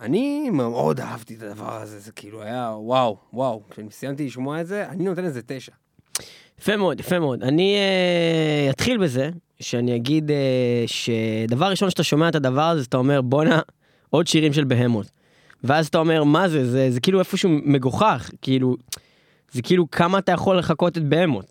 אני 0.02 0.50
מאוד 0.50 1.00
אהבתי 1.00 1.36
את 1.36 1.44
הדבר 1.44 1.82
הזה, 1.82 2.00
זה 2.00 2.12
כאילו 2.12 2.42
היה 2.42 2.74
וואו, 2.78 3.18
וואו. 3.34 3.62
כשאני 3.70 3.92
סיימתי 3.92 4.26
לשמוע 4.26 4.62
את 4.62 4.68
זה, 4.68 4.90
אני 4.90 5.04
נותן 5.04 5.24
לזה 5.24 5.42
תשע. 5.46 5.72
יפה 6.60 6.78
מאוד, 6.78 7.00
יפה 7.00 7.20
מאוד. 7.20 7.44
אני 7.44 7.76
אה, 7.76 8.70
אתחיל 8.70 8.98
בזה, 8.98 9.30
שאני 9.60 9.96
אגיד 9.96 10.32
אה, 10.32 10.84
שדבר 10.88 11.66
ראשון 11.66 11.90
שאתה 11.90 12.04
שומע 12.04 12.30
את 12.30 12.36
הדבר 12.36 12.62
הזה, 12.62 12.84
אתה 12.90 12.98
אומר, 12.98 13.22
בואנה, 13.22 13.60
עוד 14.10 14.28
שירים 14.28 14.54
של 14.54 14.64
בהמות. 14.64 15.08
ואז 15.64 15.88
אתה 15.88 15.98
אומר, 15.98 16.24
מה 16.24 16.50
זה? 16.50 16.70
זה, 16.72 16.92
זה 16.92 17.00
כאילו 17.00 17.20
איפשהו 17.20 17.50
מגוחך, 17.50 18.30
כאילו, 18.42 18.76
זה 19.52 19.62
כאילו 19.62 19.92
כמה 19.92 20.18
אתה 20.18 20.32
יכול 20.32 20.58
לחקות 20.58 20.98
את 20.98 21.04
Behemoth. 21.04 21.46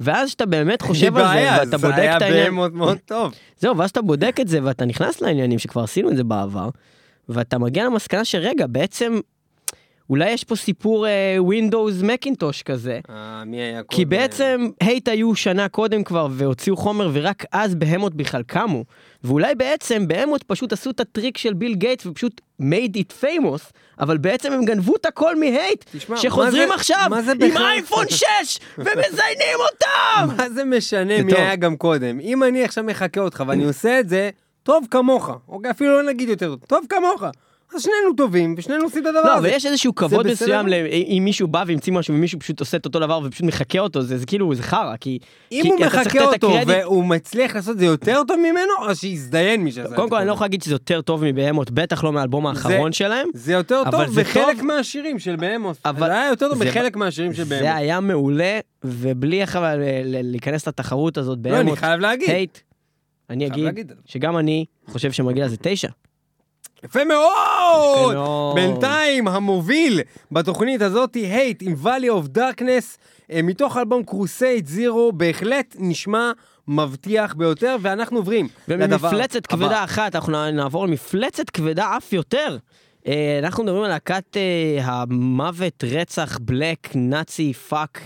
ואז 0.00 0.30
שאתה 0.30 0.46
באמת 0.46 0.82
חושב 0.82 1.16
על 1.16 1.24
זה, 1.24 1.48
ואתה 1.58 1.78
בודק 1.78 1.92
את 1.92 1.96
זה 1.96 2.02
היה 2.02 2.16
העניין... 2.16 2.44
Behemoth 2.44 2.72
מאוד 2.72 2.98
טוב. 3.04 3.34
זהו, 3.58 3.76
ואז 3.76 3.90
אתה 3.90 4.02
בודק 4.02 4.36
את 4.40 4.48
זה 4.48 4.58
ואתה 4.62 4.84
נכנס 4.84 5.20
לעניינים 5.20 5.58
שכבר 5.58 5.82
עשינו 5.82 6.10
את 6.10 6.16
זה 6.16 6.24
בעבר, 6.24 6.68
ואתה 7.28 7.58
מגיע 7.58 7.84
למסקנה 7.84 8.24
שרגע, 8.24 8.66
בעצם 8.66 9.20
אולי 10.10 10.30
יש 10.30 10.44
פה 10.44 10.56
סיפור 10.56 11.06
ווינדוס 11.38 12.00
אה, 12.00 12.04
מקינטוש 12.04 12.62
כזה, 12.62 13.00
אה, 13.10 13.42
מי 13.46 13.56
היה 13.56 13.82
כי 13.82 13.96
קודם? 13.96 14.08
בעצם 14.08 14.68
Hate 14.80 15.08
היו 15.08 15.34
שנה 15.34 15.68
קודם 15.68 16.04
כבר 16.04 16.28
והוציאו 16.30 16.76
חומר 16.76 17.10
ורק 17.12 17.44
אז 17.52 17.74
Behemoth 17.74 18.14
בכלל 18.14 18.42
קמו, 18.42 18.84
ואולי 19.24 19.54
בעצם 19.54 20.08
Behemoth 20.08 20.42
פשוט 20.42 20.72
עשו 20.72 20.90
את 20.90 21.00
הטריק 21.00 21.38
של 21.38 21.54
ביל 21.54 21.74
גייטס 21.74 22.06
ופשוט 22.06 22.40
made 22.62 22.96
it 22.96 23.22
famous, 23.24 23.72
אבל 24.00 24.18
בעצם 24.18 24.52
הם 24.52 24.64
גנבו 24.64 24.96
את 24.96 25.06
הכל 25.06 25.36
מהייט, 25.40 25.84
שחוזרים 26.16 26.68
מה 26.68 26.74
זה- 26.74 26.74
עכשיו 26.74 27.06
מה 27.10 27.22
זה 27.22 27.32
עם 27.32 27.38
בכלל? 27.38 27.62
אייפון 27.62 28.04
6 28.08 28.24
ומזיינים 28.78 29.58
אותם! 29.72 30.28
מה 30.36 30.50
זה 30.50 30.64
משנה 30.64 31.22
מי 31.22 31.30
טוב. 31.30 31.40
היה 31.40 31.56
גם 31.56 31.76
קודם? 31.76 32.20
אם 32.20 32.42
אני 32.44 32.64
עכשיו 32.64 32.84
מחקה 32.84 33.20
אותך 33.20 33.44
ואני 33.46 33.64
עושה 33.70 34.00
את 34.00 34.08
זה, 34.08 34.30
טוב 34.64 34.86
כמוך. 34.90 35.30
אוקיי, 35.48 35.70
אפילו 35.70 36.02
לא 36.02 36.08
נגיד 36.08 36.28
יותר 36.28 36.48
טוב, 36.48 36.58
טוב 36.68 36.84
כמוך. 36.88 37.22
אז 37.74 37.82
שנינו 37.82 38.16
טובים, 38.16 38.54
ושנינו 38.58 38.84
עושים 38.84 39.02
את 39.02 39.06
הדבר 39.06 39.22
לא, 39.22 39.32
הזה. 39.32 39.38
אבל 39.48 39.56
יש 39.56 39.66
איזשהו 39.66 39.94
כבוד 39.94 40.26
מסוים. 40.26 40.68
ל- 40.68 40.74
אם 41.08 41.22
מישהו 41.24 41.48
בא 41.48 41.64
והמציא 41.66 41.92
משהו 41.92 42.14
ומישהו 42.14 42.40
פשוט 42.40 42.60
עושה 42.60 42.76
את 42.76 42.84
אותו 42.84 42.98
דבר 42.98 43.20
ופשוט 43.24 43.46
מחקה 43.46 43.78
אותו, 43.78 44.02
זה 44.02 44.18
זה 44.18 44.26
כאילו, 44.26 44.54
זה 44.54 44.62
חרא, 44.62 44.94
כי... 45.00 45.18
אם 45.52 45.60
כי 45.62 45.68
הוא 45.68 45.80
מחקה 45.80 46.24
אותו 46.24 46.34
הקרדיט- 46.58 46.68
והוא 46.84 47.04
מצליח 47.04 47.54
לעשות 47.56 47.74
את 47.74 47.78
זה 47.78 47.84
יותר 47.84 48.22
טוב 48.28 48.36
ממנו, 48.38 48.88
אז 48.90 48.98
שיזדיין 48.98 49.64
מי 49.64 49.70
שעשה 49.72 49.84
את 49.84 49.90
זה. 49.90 49.96
קודם 49.96 50.10
כל, 50.10 50.16
אני 50.16 50.26
לא. 50.26 50.32
יכול 50.32 50.44
להגיד 50.44 50.62
שזה 50.62 50.74
יותר 50.74 51.00
טוב 51.00 51.24
מבהמות, 51.24 51.70
בטח 51.70 52.04
לא 52.04 52.12
מהאלבום 52.12 52.46
האחרון 52.46 52.92
שלהם. 52.92 53.28
זה 53.34 53.52
יותר 53.52 53.82
טוב 53.90 54.06
זה 54.06 54.20
בחלק 54.20 54.56
טוב. 54.56 54.64
מהשירים 54.66 55.18
של 55.18 55.36
בהמוס. 55.36 55.76
אבל- 55.84 56.06
זה 56.08 56.12
היה 56.20 56.28
יותר 56.30 56.48
טוב 56.48 56.58
זה- 56.58 56.64
בחלק 56.64 56.96
מהשירים 56.96 57.32
של 57.34 57.44
זה 57.44 57.50
בהמוס. 57.54 57.68
היה 57.76 58.00
מעולה, 58.00 58.58
ובלי 58.84 59.42
להיכנס 60.04 60.68
לתחרות 60.68 61.18
הזאת 61.18 61.38
לא, 61.44 61.50
אני 61.50 61.58
בהמות, 61.58 61.78
חייב 61.78 62.00
להגיד. 62.00 62.48
אני 63.30 63.46
אגיד 63.46 63.64
להגיד. 63.64 63.92
שגם 64.06 64.38
אני 64.38 64.64
חושב 64.86 65.12
שמגיע 65.12 65.44
לזה 65.44 65.56
תשע. 65.60 65.88
יפה 66.84 67.04
מאוד! 67.04 68.16
בינתיים 68.54 69.28
המוביל 69.28 70.00
בתוכנית 70.32 70.82
הזאת, 70.82 71.14
הייט 71.14 71.62
עם 71.62 71.74
Valley 71.84 72.24
of 72.24 72.38
Darkness, 72.38 72.98
אה, 73.30 73.42
מתוך 73.42 73.76
אלבום 73.76 74.02
קרוסייד 74.04 74.66
זירו, 74.66 75.12
בהחלט 75.12 75.76
נשמע 75.78 76.32
מבטיח 76.68 77.34
ביותר, 77.34 77.76
ואנחנו 77.80 78.16
עוברים 78.16 78.48
לדבר 78.68 78.96
וממפלצת 79.06 79.52
הבא. 79.52 79.64
כבדה 79.64 79.84
אחת, 79.84 80.14
אנחנו 80.14 80.50
נעבור 80.50 80.86
למפלצת 80.86 81.50
כבדה 81.50 81.96
אף 81.96 82.12
יותר. 82.12 82.58
אה, 83.06 83.38
אנחנו 83.38 83.64
מדברים 83.64 83.82
על 83.82 83.88
להקת 83.88 84.36
אה, 84.36 84.78
המוות, 84.84 85.84
רצח, 85.84 86.38
black, 86.42 86.88
נאצי, 86.94 87.52
fuck, 87.52 88.04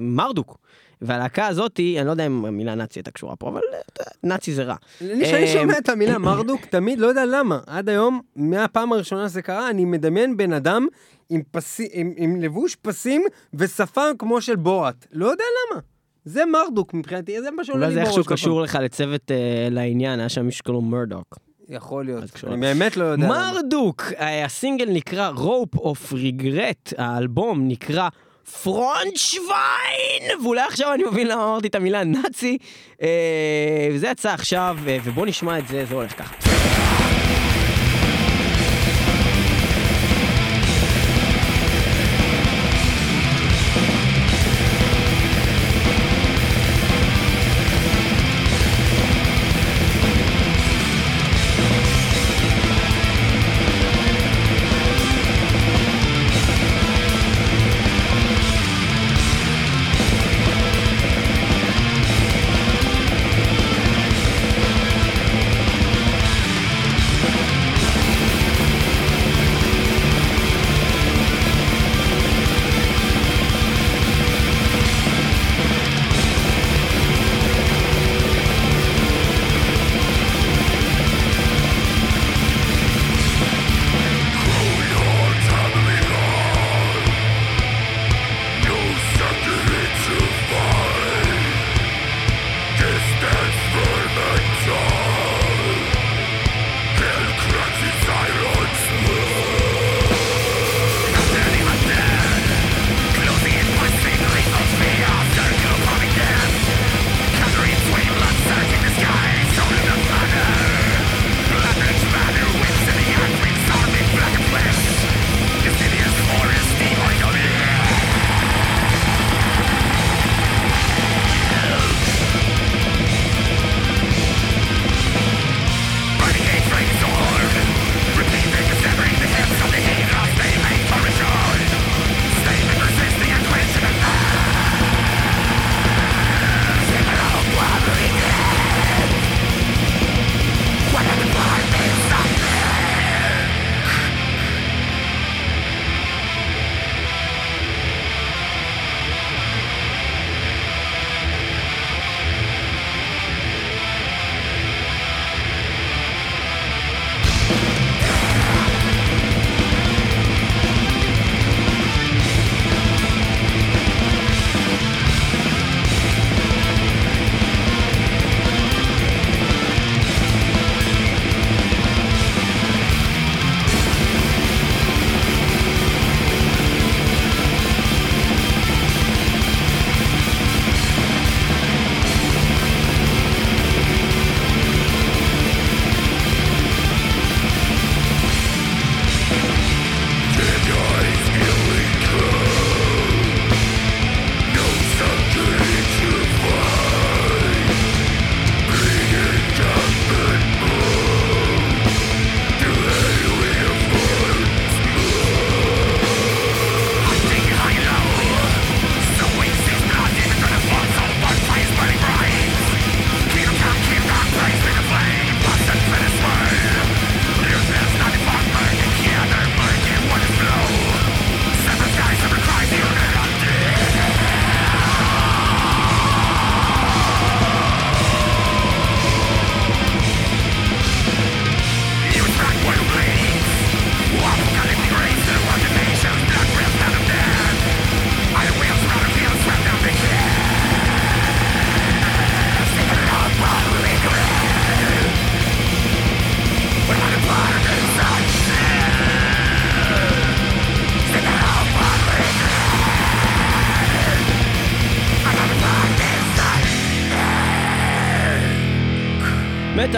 Marduk. 0.00 0.58
והלהקה 1.02 1.46
הזאתי, 1.46 1.98
אני 1.98 2.06
לא 2.06 2.10
יודע 2.10 2.26
אם 2.26 2.44
המילה 2.44 2.74
נאצי 2.74 2.98
הייתה 2.98 3.10
קשורה 3.10 3.36
פה, 3.36 3.48
אבל 3.48 3.60
אה, 3.74 4.04
נאצי 4.22 4.54
זה 4.54 4.62
רע. 4.62 4.74
אני 5.00 5.24
כשאני 5.24 5.42
אה, 5.42 5.52
שומע 5.52 5.78
את 5.78 5.88
המילה 5.88 6.18
Marduk, 6.28 6.64
תמיד 6.64 6.98
לא 6.98 7.06
יודע 7.06 7.24
למה. 7.24 7.58
עד 7.66 7.88
היום, 7.88 8.20
מהפעם 8.36 8.92
הראשונה 8.92 9.28
שזה 9.28 9.42
קרה, 9.42 9.70
אני 9.70 9.84
מדמיין 9.84 10.36
בן 10.36 10.52
אדם 10.52 10.86
עם, 11.30 11.42
פסי, 11.50 11.88
עם, 11.92 12.12
עם 12.16 12.40
לבוש 12.40 12.74
פסים 12.74 13.24
ושפם 13.54 14.10
כמו 14.18 14.40
של 14.40 14.56
בוראט. 14.56 15.06
לא 15.12 15.26
יודע 15.26 15.44
למה. 15.72 15.80
זה 16.24 16.44
Marduk 16.46 16.94
מבחינתי, 16.94 17.42
זה 17.42 17.50
מה 17.50 17.64
שעולה 17.64 17.86
אולי 17.86 17.94
לי 17.94 17.94
זה 17.94 18.00
בראש. 18.00 18.08
איכשהו 18.08 18.24
כל 18.24 18.28
פעם. 18.28 18.36
קשור 18.36 18.62
לך 18.62 18.78
לצוות 18.82 19.30
אה, 19.30 19.68
לעניין, 19.70 20.20
היה 20.20 20.28
שם 20.28 20.44
מישהו 20.46 20.58
שקוראים 20.58 20.90
מרדוק. 20.90 21.38
יכול 21.68 22.04
להיות. 22.04 22.24
אני 22.46 22.60
באמת 22.60 22.96
לא 22.96 23.04
יודע. 23.04 23.28
מרדוק! 23.28 24.02
אה, 24.18 24.44
הסינגל 24.44 24.88
נקרא 24.90 25.32
Rope 25.36 25.78
of 25.78 26.12
Regret, 26.12 26.94
האלבום 26.98 27.68
נקרא 27.68 28.08
פרונטשוויין! 28.62 30.42
ואולי 30.42 30.60
עכשיו 30.60 30.94
אני 30.94 31.04
מבין 31.04 31.26
למה 31.26 31.44
אמרתי 31.44 31.68
את 31.68 31.74
המילה 31.74 32.04
נאצי. 32.04 32.58
אה, 33.02 33.88
וזה 33.94 34.08
יצא 34.08 34.30
עכשיו, 34.30 34.78
אה, 34.88 34.98
ובוא 35.04 35.26
נשמע 35.26 35.58
את 35.58 35.68
זה, 35.68 35.84
זה 35.84 35.94
הולך 35.94 36.18
ככה. 36.18 36.77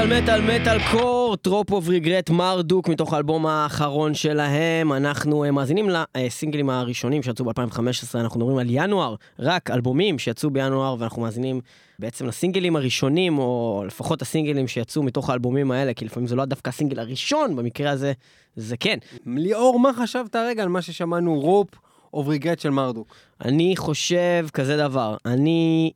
מטאל 0.00 0.22
מטאל 0.22 0.40
מטאל 0.40 0.78
קור, 0.92 1.36
טרופ 1.36 1.72
אוף 1.72 1.88
ריגרט 1.88 2.30
מרדוק 2.30 2.88
מתוך 2.88 3.12
האלבום 3.12 3.46
האחרון 3.46 4.14
שלהם. 4.14 4.92
אנחנו 4.92 5.44
אה, 5.44 5.50
מאזינים 5.50 5.88
לסינגלים 6.16 6.70
הראשונים 6.70 7.22
שיצאו 7.22 7.44
ב-2015, 7.44 7.80
אנחנו 8.14 8.40
מדברים 8.40 8.58
על 8.58 8.66
ינואר, 8.70 9.14
רק 9.38 9.70
אלבומים 9.70 10.18
שיצאו 10.18 10.50
בינואר, 10.50 10.96
ואנחנו 10.98 11.22
מאזינים 11.22 11.60
בעצם 11.98 12.26
לסינגלים 12.26 12.76
הראשונים, 12.76 13.38
או 13.38 13.82
לפחות 13.86 14.22
הסינגלים 14.22 14.68
שיצאו 14.68 15.02
מתוך 15.02 15.30
האלבומים 15.30 15.70
האלה, 15.70 15.94
כי 15.94 16.04
לפעמים 16.04 16.26
זה 16.26 16.36
לא 16.36 16.44
דווקא 16.44 16.68
הסינגל 16.68 16.98
הראשון, 16.98 17.56
במקרה 17.56 17.90
הזה 17.90 18.12
זה 18.56 18.76
כן. 18.76 18.98
ליאור, 19.26 19.80
מה 19.80 19.90
חשבת 19.92 20.34
הרגע 20.34 20.62
על 20.62 20.68
מה 20.68 20.82
ששמענו 20.82 21.40
Rope 21.40 21.68
of 22.14 22.28
Regret 22.28 22.59
של 22.58 22.70
מרדוק? 22.70 23.14
אני 23.44 23.76
חושב 23.76 24.46
כזה 24.52 24.76
דבר, 24.76 25.16
אני 25.26 25.92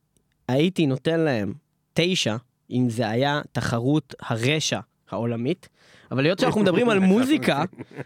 הייתי 0.49 0.87
נותן 0.87 1.21
להם 1.21 1.53
תשע. 1.95 2.37
אם 2.75 2.91
זה 2.91 3.09
היה 3.09 3.41
תחרות 3.53 4.15
הרשע 4.21 4.81
העולמית. 5.11 5.69
אבל 6.11 6.25
היות 6.25 6.39
שאנחנו 6.39 6.61
מדברים 6.61 6.89
על 6.89 6.99
מוזיקה, 6.99 7.65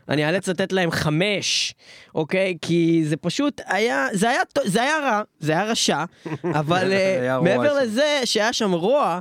אני 0.08 0.26
אאלץ 0.26 0.48
לתת 0.48 0.72
להם 0.72 0.90
חמש, 0.90 1.74
אוקיי? 2.14 2.56
כי 2.62 3.02
זה 3.04 3.16
פשוט 3.16 3.60
היה, 3.66 4.06
זה 4.12 4.30
היה, 4.30 4.40
זה 4.64 4.82
היה 4.82 4.98
רע, 4.98 5.22
זה 5.40 5.52
היה 5.52 5.64
רשע, 5.64 6.04
אבל 6.60 6.92
אה, 6.92 7.40
מעבר 7.40 7.82
לזה 7.82 8.20
שהיה 8.24 8.52
שם 8.52 8.72
רוע, 8.72 9.18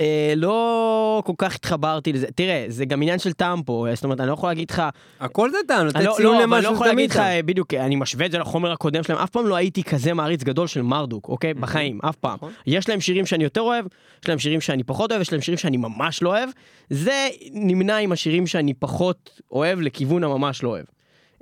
אה, 0.00 0.32
לא 0.36 1.22
כל 1.26 1.32
כך 1.38 1.54
התחברתי 1.54 2.12
לזה. 2.12 2.26
תראה, 2.34 2.64
זה 2.68 2.84
גם 2.84 3.02
עניין 3.02 3.18
של 3.18 3.32
טעם 3.32 3.62
פה, 3.62 3.86
זאת 3.94 4.04
אומרת, 4.04 4.20
אני 4.20 4.28
לא 4.28 4.32
יכול 4.32 4.50
להגיד 4.50 4.70
לך... 4.70 4.82
הכל 5.20 5.50
זה 5.50 5.56
טעם, 5.68 5.86
לתת 5.86 6.00
לא, 6.00 6.14
ציון 6.16 6.50
לא, 6.50 6.56
אני 6.56 6.64
לא 6.64 6.68
יכול 6.68 6.86
להגיד 6.86 7.10
לך, 7.10 7.16
טעם. 7.16 7.46
בדיוק, 7.46 7.74
אני 7.74 7.96
משווה 7.96 8.26
את 8.26 8.32
זה 8.32 8.38
לחומר 8.38 8.72
הקודם 8.72 9.02
שלהם, 9.02 9.18
אף 9.18 9.30
פעם 9.30 9.46
לא 9.46 9.54
הייתי 9.54 9.84
כזה 9.84 10.14
מעריץ 10.14 10.42
גדול 10.42 10.66
של 10.66 10.82
מרדוק, 10.82 11.28
אוקיי? 11.28 11.54
בחיים, 11.54 11.98
אף 12.08 12.16
פעם. 12.16 12.34
נכון. 12.34 12.52
יש 12.66 12.88
להם 12.88 13.00
שירים 13.00 13.26
שאני 13.26 13.44
יותר 13.44 13.60
אוהב, 13.60 13.84
יש 14.22 14.28
להם 14.28 14.38
שירים 14.38 14.60
שאני 14.60 14.82
פחות 14.82 15.10
אוהב, 15.10 15.20
יש 15.20 15.32
להם 15.32 15.40
שירים 15.40 15.58
שאני 15.58 15.76
ממש 15.76 16.22
לא 16.22 16.28
אוהב. 16.28 16.48
זה 16.90 17.28
נמנע 17.52 17.96
עם 17.96 18.12
השירים 18.12 18.46
שאני 18.46 18.74
פחות 18.74 19.40
אוהב 19.52 19.80
לכיוון 19.80 20.24
הממש 20.24 20.62
לא 20.62 20.68
אוהב. 20.68 20.84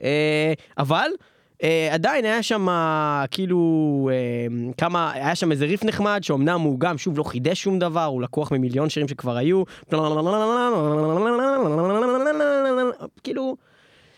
אה, 0.02 0.52
אבל... 0.78 1.08
Uh, 1.62 1.64
עדיין 1.90 2.24
היה 2.24 2.42
שם 2.42 2.68
uh, 2.68 2.72
כאילו 3.30 4.10
uh, 4.10 4.74
כמה, 4.74 5.12
היה 5.12 5.34
שם 5.34 5.52
איזה 5.52 5.64
ריף 5.66 5.84
נחמד 5.84 6.20
שאומנם 6.22 6.60
הוא 6.60 6.80
גם 6.80 6.98
שוב 6.98 7.18
לא 7.18 7.22
חידש 7.22 7.62
שום 7.62 7.78
דבר, 7.78 8.04
הוא 8.04 8.22
לקוח 8.22 8.52
ממיליון 8.52 8.88
שירים 8.88 9.08
שכבר 9.08 9.36
היו, 9.36 9.62
כאילו, 13.24 13.56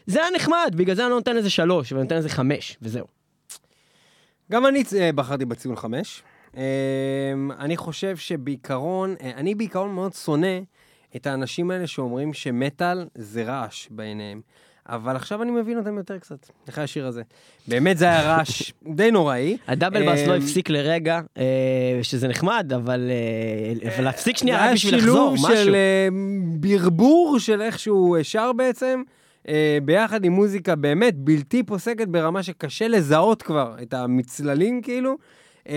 זה 0.06 0.20
היה 0.22 0.30
נחמד, 0.36 0.74
בגלל 0.76 0.96
זה 0.96 1.02
אני 1.02 1.10
לא 1.10 1.16
נותן 1.16 1.36
לזה 1.36 1.50
שלוש, 1.50 1.92
ואני 1.92 2.02
נותן 2.02 2.16
לזה 2.16 2.28
חמש, 2.28 2.76
וזהו. 2.82 3.06
גם 4.50 4.66
אני 4.66 4.82
אה, 4.98 5.12
בחרתי 5.12 5.44
בציון 5.44 5.76
חמש. 5.76 6.22
אה, 6.56 6.62
אני 7.58 7.76
חושב 7.76 8.16
שבעיקרון, 8.16 9.14
אה, 9.22 9.30
אני 9.36 9.54
בעיקרון 9.54 9.94
מאוד 9.94 10.12
שונא 10.12 10.58
את 11.16 11.26
האנשים 11.26 11.70
האלה 11.70 11.86
שאומרים 11.86 12.32
שמטאל 12.32 13.06
זה 13.14 13.44
רעש 13.44 13.88
בעיניהם. 13.90 14.40
אבל 14.90 15.16
עכשיו 15.16 15.42
אני 15.42 15.50
מבין 15.50 15.78
אותם 15.78 15.98
יותר 15.98 16.18
קצת, 16.18 16.50
אחרי 16.68 16.84
השיר 16.84 17.06
הזה. 17.06 17.22
באמת 17.68 17.98
זה 17.98 18.04
היה 18.04 18.36
רעש 18.36 18.72
די 18.96 19.10
נוראי. 19.10 19.56
הדאבל 19.68 20.06
באס 20.06 20.26
לא 20.26 20.32
אה, 20.32 20.36
הפסיק 20.38 20.70
לרגע, 20.70 21.20
אה, 21.38 21.44
שזה 22.02 22.28
נחמד, 22.28 22.72
אבל 22.76 23.10
אה, 23.84 24.02
להפסיק 24.02 24.36
זה 24.36 24.40
שנייה 24.40 24.56
היה 24.62 24.66
רק 24.66 24.74
בשביל 24.74 24.96
לחזור, 24.96 25.36
שילוב 25.36 25.52
משהו. 25.52 25.64
של 25.64 25.74
אה, 25.74 26.08
ברבור 26.58 27.38
של 27.38 27.62
איך 27.62 27.78
שהוא 27.78 28.16
שר 28.22 28.52
בעצם, 28.52 29.02
ביחד 29.84 30.24
עם 30.24 30.32
מוזיקה 30.32 30.76
באמת 30.76 31.14
בלתי 31.16 31.62
פוסקת 31.62 32.08
ברמה 32.08 32.42
שקשה 32.42 32.88
לזהות 32.88 33.42
כבר 33.42 33.76
את 33.82 33.94
המצללים 33.94 34.82
כאילו. 34.82 35.16
אה, 35.70 35.76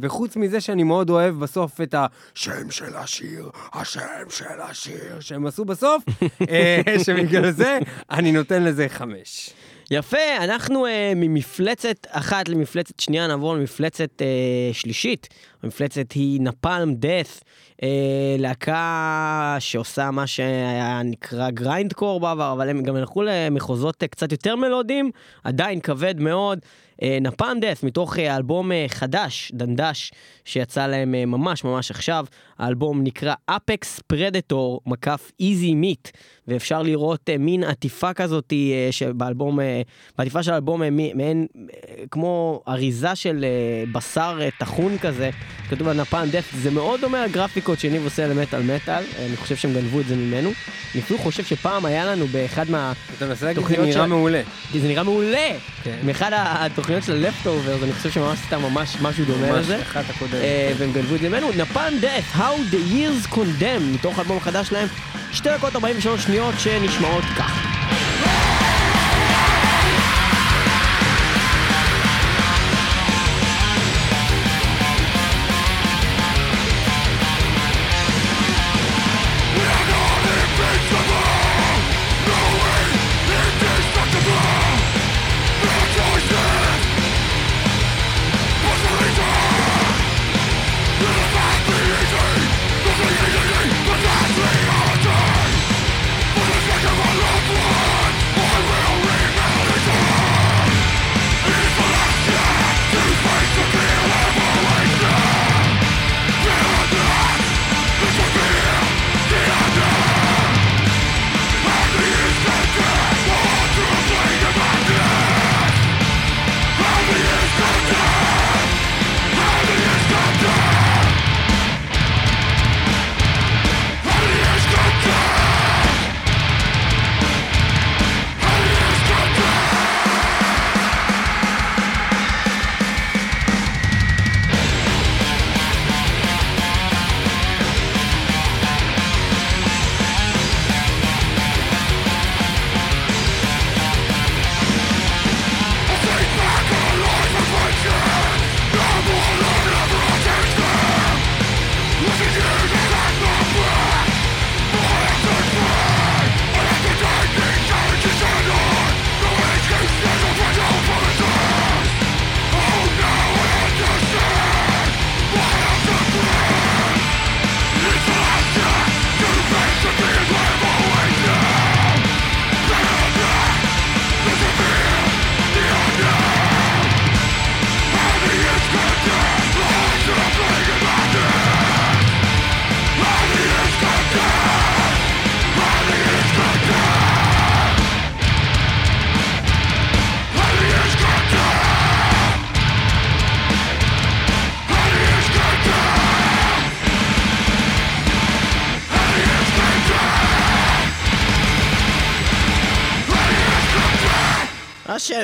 וחוץ 0.00 0.36
מזה 0.36 0.60
שאני 0.60 0.82
מאוד 0.82 1.10
אוהב 1.10 1.34
בסוף 1.40 1.80
את 1.80 1.94
השם 1.98 2.70
של 2.70 2.96
השיר, 2.96 3.50
השם 3.72 4.30
של 4.30 4.60
השיר 4.60 5.20
שהם 5.20 5.46
עשו 5.46 5.64
בסוף, 5.64 6.04
אה, 6.50 6.82
שבגלל 7.04 7.50
זה 7.50 7.78
אני 8.10 8.32
נותן 8.32 8.62
לזה 8.62 8.88
חמש. 8.88 9.54
יפה, 9.90 10.36
אנחנו 10.40 10.86
אה, 10.86 11.12
ממפלצת 11.16 12.06
אחת 12.10 12.48
למפלצת 12.48 13.00
שנייה 13.00 13.26
נעבור 13.26 13.54
למפלצת 13.54 14.22
אה, 14.22 14.26
שלישית. 14.72 15.28
המפלצת 15.62 16.12
היא 16.12 16.40
נפלם 16.40 16.94
דאט, 16.94 17.44
אה, 17.82 17.88
להקה 18.38 19.56
שעושה 19.58 20.10
מה 20.10 20.26
שהיה 20.26 21.02
נקרא 21.04 21.50
גריינד 21.50 21.92
קור 21.92 22.20
בעבר, 22.20 22.52
אבל 22.52 22.68
הם 22.68 22.82
גם 22.82 22.96
הלכו 22.96 23.22
למחוזות 23.22 24.04
קצת 24.04 24.32
יותר 24.32 24.56
מלודיים, 24.56 25.10
עדיין 25.44 25.80
כבד 25.80 26.20
מאוד. 26.20 26.58
אה, 27.04 27.18
Napalm 27.20 27.56
Death 27.60 27.82
מתוך 27.82 28.18
אה, 28.18 28.36
אלבום 28.36 28.72
אה, 28.72 28.84
חדש, 28.88 29.52
דנדש, 29.54 30.12
שיצא 30.44 30.86
להם 30.86 31.12
ממש 31.12 31.64
ממש 31.64 31.90
עכשיו. 31.90 32.26
האלבום 32.58 33.02
נקרא 33.02 33.34
Apex 33.46 34.00
Predator, 34.06 34.80
מקף 34.86 35.32
Easy 35.40 35.74
Meat, 35.74 36.08
ואפשר 36.48 36.82
לראות 36.82 37.30
מין 37.38 37.64
עטיפה 37.64 38.12
כזאת 38.12 38.52
שבאלבום, 38.90 39.58
בעטיפה 40.18 40.42
של 40.42 40.52
האלבום 40.52 40.82
מעין 41.14 41.46
כמו 42.10 42.62
אריזה 42.68 43.14
של 43.14 43.44
בשר 43.92 44.38
טחון 44.58 44.98
כזה, 44.98 45.30
כתוב 45.70 45.88
על 45.88 46.00
נפן 46.00 46.28
דף, 46.30 46.52
זה 46.62 46.70
מאוד 46.70 47.00
דומה 47.00 47.26
לגרפיקות 47.26 47.78
שניב 47.80 48.04
עושה 48.04 48.26
למטאל 48.28 48.62
מטאל, 48.62 49.02
אני 49.26 49.36
חושב 49.36 49.56
שהם 49.56 49.74
גנבו 49.74 50.00
את 50.00 50.06
זה 50.06 50.16
ממנו. 50.16 50.50
אני 50.94 51.02
אפילו 51.02 51.18
חושב 51.18 51.44
שפעם 51.44 51.84
היה 51.84 52.04
לנו 52.06 52.26
באחד 52.26 52.70
מה... 52.70 52.92
אתה 53.16 53.26
מנסה 53.26 53.46
להגיד 53.46 53.62
תוכניות 53.62 53.82
נראה 53.84 53.92
של- 53.92 54.06
מעולה. 54.06 54.42
זה 54.72 54.88
נראה 54.88 55.02
מעולה! 55.02 55.48
כן. 55.82 55.98
מאחד 56.04 56.30
התוכניות 56.34 56.93
של 57.02 57.14
לפטוברס, 57.14 57.82
אני 57.82 57.92
חושב 57.92 58.10
שממש 58.10 58.38
עשתה 58.44 58.58
ממש 58.58 58.96
משהו 59.02 59.24
דומה 59.24 59.46
ממש 59.46 59.58
לזה. 59.58 59.82
אחת 59.82 60.04
הקודמת. 60.10 60.34
אה, 60.34 60.72
והם 60.78 60.92
גנבו 60.92 61.14
את 61.14 61.20
זה 61.20 61.28
ממנו. 61.28 61.50
נפן 61.56 61.94
death, 62.00 62.36
How 62.36 62.74
the 62.74 62.92
years 62.92 63.34
condemn, 63.34 63.94
מתוך 63.94 64.18
האלבום 64.18 64.36
החדש 64.36 64.68
שלהם, 64.68 64.88
2 65.32 65.56
דקות 65.56 65.74
43 65.74 66.22
שניות 66.22 66.54
שנשמעות 66.58 67.24
כך. 67.38 67.83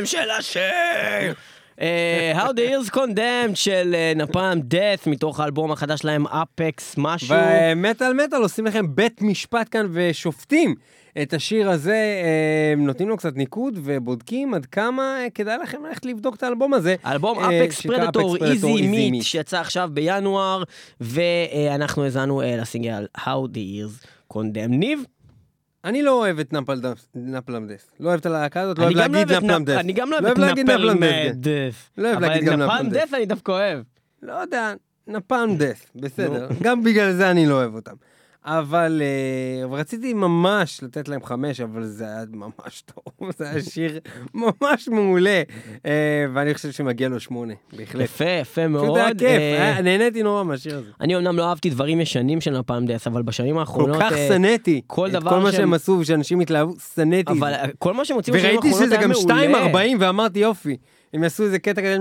השם 0.03 0.07
של 0.07 0.31
השיר! 0.31 1.35
אה, 1.81 2.33
How 2.37 2.49
the 2.49 2.91
Ears 2.91 2.95
Condemned 2.95 3.55
של 3.55 3.95
אה, 3.95 4.13
נפאם 4.17 4.59
death 4.59 5.11
מתוך 5.11 5.41
האלבום 5.41 5.73
החדש 5.73 6.01
שלהם 6.01 6.27
אפקס 6.27 6.95
משהו. 6.99 7.37
ומטאל 7.37 8.13
מטאל 8.13 8.43
עושים 8.43 8.67
לכם 8.67 8.95
בית 8.95 9.23
משפט 9.23 9.69
כאן 9.71 9.87
ושופטים 9.93 10.75
את 11.23 11.35
השיר 11.35 11.71
הזה, 11.71 11.95
אה, 11.95 12.75
נותנים 12.77 13.09
לו 13.09 13.17
קצת 13.17 13.37
ניקוד 13.37 13.79
ובודקים 13.85 14.55
עד 14.55 14.67
כמה 14.67 15.19
כדאי 15.35 15.59
לכם 15.63 15.85
ללכת 15.85 16.05
לבדוק 16.05 16.37
את 16.37 16.43
האלבום 16.43 16.75
הזה. 16.75 16.95
אלבום 17.07 17.39
אפקס 17.39 17.81
פרדטור 17.81 18.37
איזי 18.37 18.67
Easy 18.67 18.87
מיט. 18.87 19.23
שיצא 19.23 19.61
עכשיו 19.61 19.91
בינואר 19.93 20.63
ואנחנו 21.01 22.05
האזנו 22.05 22.43
לסינגל 22.45 23.07
How 23.19 23.47
the 23.55 23.57
Ears 23.57 24.07
Condemned. 24.35 24.69
ניב? 24.69 25.05
אני 25.85 26.03
לא 26.03 26.13
אוהב 26.13 26.39
את 26.39 26.53
נפל 26.53 26.81
דף- 26.81 27.07
נפלם 27.15 27.67
דף. 27.67 27.85
לא 28.01 28.09
אוהב 28.09 28.21
את 28.21 28.27
הלהקה 28.27 28.61
הזאת, 28.61 28.79
לא 28.79 28.85
אוהב 28.85 28.95
לא 28.97 29.01
להגיד 29.03 29.17
אוהב 29.17 29.31
את 29.31 29.37
נפלם 29.51 29.63
נפ- 29.63 29.69
דף. 29.69 29.79
אני 29.79 29.93
גם 29.93 30.11
לא 30.11 30.19
לא 30.21 30.27
אוהב 30.27 30.33
את 30.33 30.39
אוהב 30.39 30.49
להגיד 30.49 30.71
נפלם 30.71 31.05
נפלם 31.05 31.33
דף. 31.35 31.91
לא 31.99 32.09
אוהב 32.09 32.21
להגיד 32.21 32.49
אבל 32.49 32.57
גם 32.57 32.63
נפלם 32.63 32.77
נפלם 32.87 32.91
דף. 33.01 33.05
דף 33.09 33.15
אני 33.15 33.27
דווקא 33.27 33.53
אוהב. 33.53 33.83
לא 34.23 34.33
יודע, 34.33 34.75
נפלם 35.07 35.57
דף, 35.59 35.91
בסדר. 35.95 36.49
גם 36.63 36.83
בגלל 36.85 37.13
זה 37.13 37.31
אני 37.31 37.47
לא 37.47 37.55
אוהב 37.55 37.75
אותם. 37.75 37.95
אבל 38.45 39.03
אה, 39.05 39.65
אבל 39.65 39.79
רציתי 39.79 40.15
ממש 40.15 40.81
לתת 40.83 41.09
להם 41.09 41.25
חמש, 41.25 41.61
אבל 41.61 41.85
זה 41.85 42.05
היה 42.05 42.25
ממש 42.33 42.83
טוב, 42.95 43.31
זה 43.39 43.51
היה 43.51 43.63
שיר 43.63 44.01
ממש 44.35 44.89
מעולה, 44.89 45.43
אה, 45.87 45.91
ואני 46.35 46.55
חושב 46.55 46.71
שמגיע 46.71 47.09
לו 47.09 47.21
שמונה, 47.21 47.55
בהחלט. 47.73 48.03
יפה, 48.05 48.25
יפה 48.25 48.69
מאוד. 48.69 48.97
היה 48.99 49.15
כיף, 49.15 49.23
אה, 49.59 49.83
נהניתי 49.83 50.23
נורא 50.23 50.45
מהשיר 50.45 50.79
הזה. 50.79 50.91
אני 51.01 51.17
אמנם 51.17 51.37
לא 51.37 51.49
אהבתי 51.49 51.71
דברים 51.71 52.01
ישנים 52.01 52.41
של 52.41 52.59
Napalm 52.59 52.87
Death, 52.87 53.07
אבל 53.07 53.23
בשנים 53.23 53.55
כל 53.55 53.61
האחרונות... 53.61 53.97
כך 54.01 54.13
אה, 54.13 54.29
שנאתי, 54.29 54.81
כל 54.87 55.11
דבר 55.11 55.31
כל 55.31 55.41
מה 55.41 55.53
שהם- 55.53 55.75
עשו, 55.75 56.05
שאנשים 56.05 56.41
התלהבו, 56.41 56.75
שנאתי. 56.95 57.33
אבל 57.33 57.53
זה. 57.67 57.73
כל 57.79 57.95
מה 57.95 58.05
שהם 58.05 58.17
הוציאו 58.17 58.37
בשנים 58.37 58.51
וראיתי 58.51 58.69
האחרונות 58.69 58.87
שזה 58.89 58.99
היה 58.99 59.05
גם 59.05 59.11
מעולה. 59.71 59.93
2.40 59.93 59.97
ואמרתי 60.01 60.39
יופי, 60.39 60.77
הם 61.15 61.23
יעשו 61.23 61.45
איזה 61.45 61.59
קטע 61.59 61.83
כזה, 61.83 61.97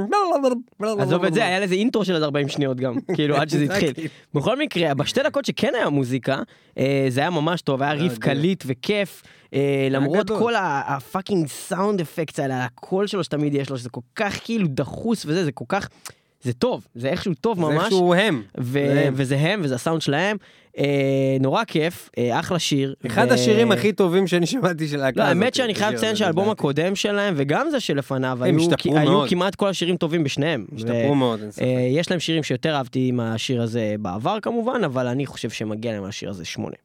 עזוב 1.00 1.26
את 1.26 1.34
זה, 1.34 1.46
היה 1.46 1.60
לזה 1.60 1.76
אינטרו 1.76 2.06
של 2.06 2.16
עד 2.16 2.24
40 2.24 2.48
שניות 2.48 2.78
גם, 2.78 2.96
כאילו 3.16 3.36
עד 3.36 3.50
שזה 3.50 3.66
זה 3.66 3.74
התחיל. 3.74 3.94
כאילו. 3.94 4.10
בכל 4.34 4.60
מקרה, 4.60 4.94
בשתי 4.94 5.24
דקות 5.24 5.46
שכן 5.46 5.72
היה 5.76 5.90
מוזיקה, 5.90 6.42
אה, 6.78 7.06
זה 7.10 7.20
היה 7.22 7.30
ממש 7.30 7.62
טוב, 7.62 7.84
היה 7.84 7.96
יודע. 7.96 8.16
קליט 8.20 8.64
וכיף. 8.68 9.24
אה, 9.54 9.88
למרות. 9.92 10.30
כל 10.32 10.54
ה 10.58 10.69
fucking 10.69 11.48
sound 11.48 12.02
effect 12.02 12.40
האלה, 12.40 12.66
הקול 12.66 13.08
שלו 13.08 13.24
שתמיד 13.24 13.54
יש 13.54 13.70
לו, 13.70 13.78
שזה 13.78 13.90
כל 13.90 14.02
כך 14.16 14.40
כאילו 14.44 14.68
דחוס 14.68 15.26
וזה, 15.26 15.46
זה 15.46 15.52
כל 15.52 15.66
כך, 15.68 15.90
זה 16.42 16.54
טוב, 16.54 16.88
זה 16.96 17.08
איכשהו 17.10 17.34
טוב 17.42 17.58
זה 17.58 17.62
ממש. 17.62 17.84
איכשהו 17.84 18.14
הם. 18.14 18.44
ו- 18.58 18.72
זה 18.94 19.04
הם. 19.08 19.14
וזה 19.18 19.38
הם, 19.38 19.62
וזה 19.64 19.76
הסאונד 19.76 20.02
שלהם. 20.02 20.38
אה, 20.78 21.38
נורא 21.40 21.64
כיף, 21.64 22.10
אה, 22.18 22.40
אחלה 22.40 22.60
שיר. 22.60 22.96
אחד 23.06 23.28
ו- 23.30 23.34
השירים 23.34 23.72
הכי 23.72 23.94
טובים 23.94 24.28
שאני 24.28 24.46
שמעתי 24.46 24.88
של 24.88 24.98
להקה 24.98 25.20
לא, 25.20 25.24
הזאת. 25.24 25.36
האמת 25.36 25.56
שאני 25.56 25.76
חייב 25.76 25.88
השיר 25.88 25.98
לציין 26.00 26.16
שהאלבום. 26.16 26.50
הקודם 26.50 26.96
שלהם, 26.96 27.34
וגם 27.38 27.70
זה 27.70 27.80
שלפניו, 27.80 28.44
היו 28.44 28.58
השתפרו 28.58 28.98
היו. 28.98 29.24
כמעט 29.30 29.56
כל 29.56 29.68
השירים 29.68 29.98
טובים 29.98 30.24
בשניהם. 30.24 30.66
השתפרו 30.76 31.16
מאוד, 31.16 31.42
אין 31.42 31.52
ספק. 31.52 31.62
אה, 31.62 31.88
יש 31.92 32.12
להם 32.12 32.20
שירים 32.20 32.44
שיותר 32.44 32.76
אהבתי 32.76 33.12
מהשיר 33.12 33.62
הזה 33.62 33.96
בעבר 34.00 34.40
כמובן, 34.42 34.82
אבל 34.86 35.08
אני 35.08 35.26
חושב 35.26 35.50
שמגיע 35.50 35.92
להם 35.92 36.04
השיר 36.04 36.30
הזה 36.30 36.46
שמונה. 36.46 36.76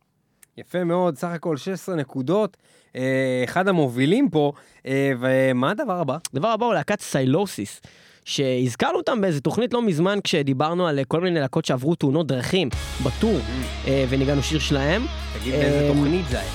יפה 0.58 0.84
מאוד, 0.84 1.16
סך 1.16 1.28
הכל 1.28 1.56
16 1.56 1.94
נקודות. 1.94 2.56
אה, 2.96 3.42
אחד 3.44 3.68
המובילים 3.68 4.30
פה, 4.30 4.52
אה, 4.86 5.12
ומה 5.20 5.70
הדבר 5.70 6.00
הבא? 6.00 6.16
הדבר 6.32 6.48
הבא 6.48 6.66
הוא 6.66 6.74
להקת 6.74 7.00
סיילוסיס, 7.00 7.80
שהזכרנו 8.24 8.96
אותם 8.96 9.20
באיזה 9.20 9.40
תוכנית 9.40 9.74
לא 9.74 9.82
מזמן 9.82 10.18
כשדיברנו 10.24 10.86
על 10.86 11.00
כל 11.08 11.20
מיני 11.20 11.40
להקות 11.40 11.64
שעברו 11.64 11.94
תאונות 11.94 12.26
דרכים 12.26 12.68
בטור, 13.04 13.38
אה, 13.86 14.04
וניגענו 14.08 14.42
שיר 14.42 14.58
שלהם. 14.58 15.06
תגיד 15.40 15.54
באיזה 15.54 15.80
אה, 15.80 15.88
תוכנית 15.94 16.28
זה 16.28 16.40
היה. 16.40 16.50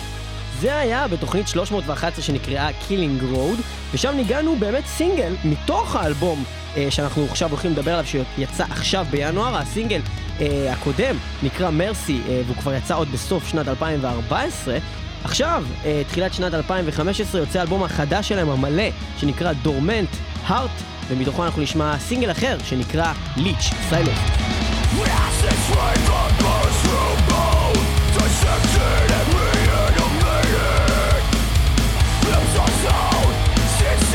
זה 0.59 0.77
היה 0.77 1.07
בתוכנית 1.07 1.47
311 1.47 2.23
שנקראה 2.23 2.69
Killing 2.69 3.33
Road, 3.33 3.61
ושם 3.93 4.13
ניגענו 4.15 4.55
באמת 4.55 4.85
סינגל 4.85 5.33
מתוך 5.45 5.95
האלבום 5.95 6.43
אה, 6.77 6.87
שאנחנו 6.89 7.23
עכשיו 7.25 7.49
הולכים 7.49 7.71
לדבר 7.71 7.91
עליו, 7.91 8.05
שיצא 8.05 8.63
עכשיו 8.69 9.05
בינואר. 9.11 9.55
הסינגל 9.55 10.01
אה, 10.41 10.73
הקודם 10.73 11.15
נקרא 11.43 11.69
מרסי, 11.69 12.21
אה, 12.27 12.41
והוא 12.45 12.55
כבר 12.55 12.73
יצא 12.73 12.97
עוד 12.97 13.07
בסוף 13.11 13.47
שנת 13.47 13.67
2014. 13.67 14.77
עכשיו, 15.23 15.63
אה, 15.85 16.01
תחילת 16.07 16.33
שנת 16.33 16.53
2015, 16.53 17.41
יוצא 17.41 17.59
האלבום 17.59 17.83
החדש 17.83 18.29
שלהם 18.29 18.49
המלא, 18.49 18.89
שנקרא 19.17 19.53
דורמנט 19.53 20.09
הארט, 20.43 20.69
ומתוכו 21.08 21.44
אנחנו 21.44 21.62
נשמע 21.62 21.98
סינגל 21.98 22.30
אחר 22.30 22.56
שנקרא 22.64 23.12
ליץ' 23.36 23.70
סיילוס. 23.88 24.18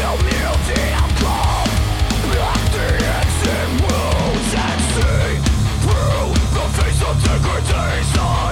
Dragging 0.09 0.25
me 0.25 0.39
down 8.13 8.42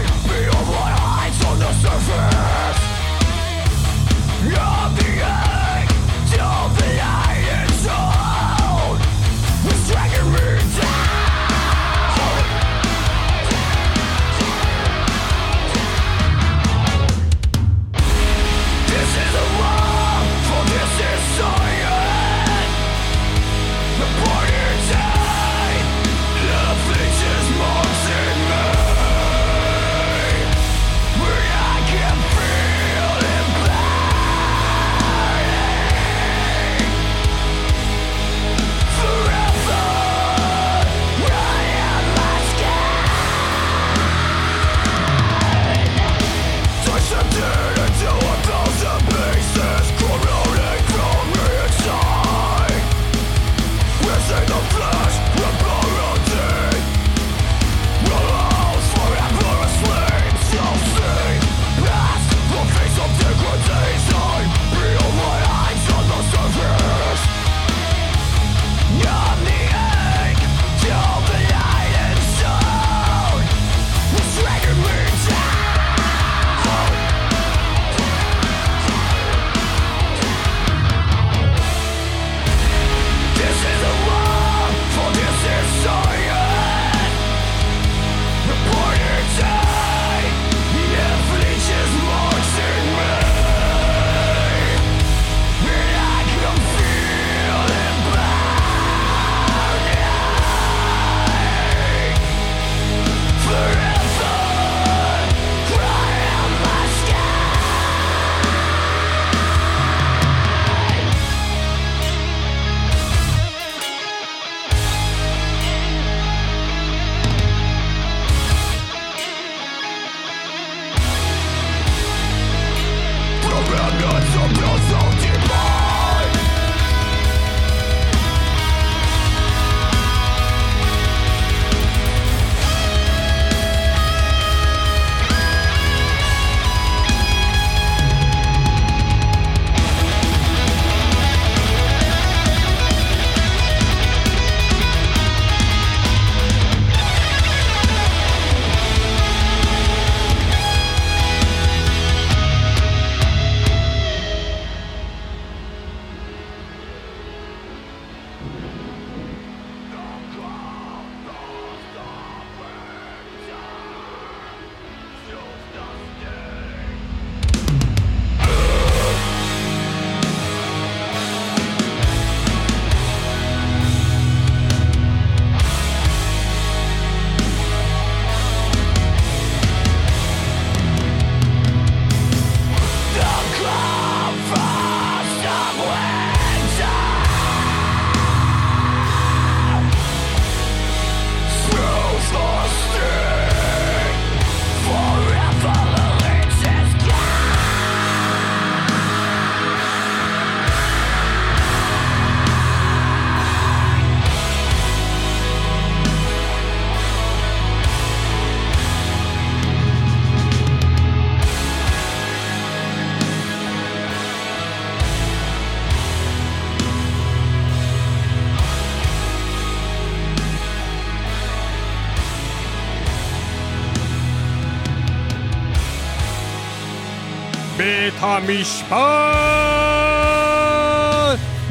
המשפט! 228.37 228.97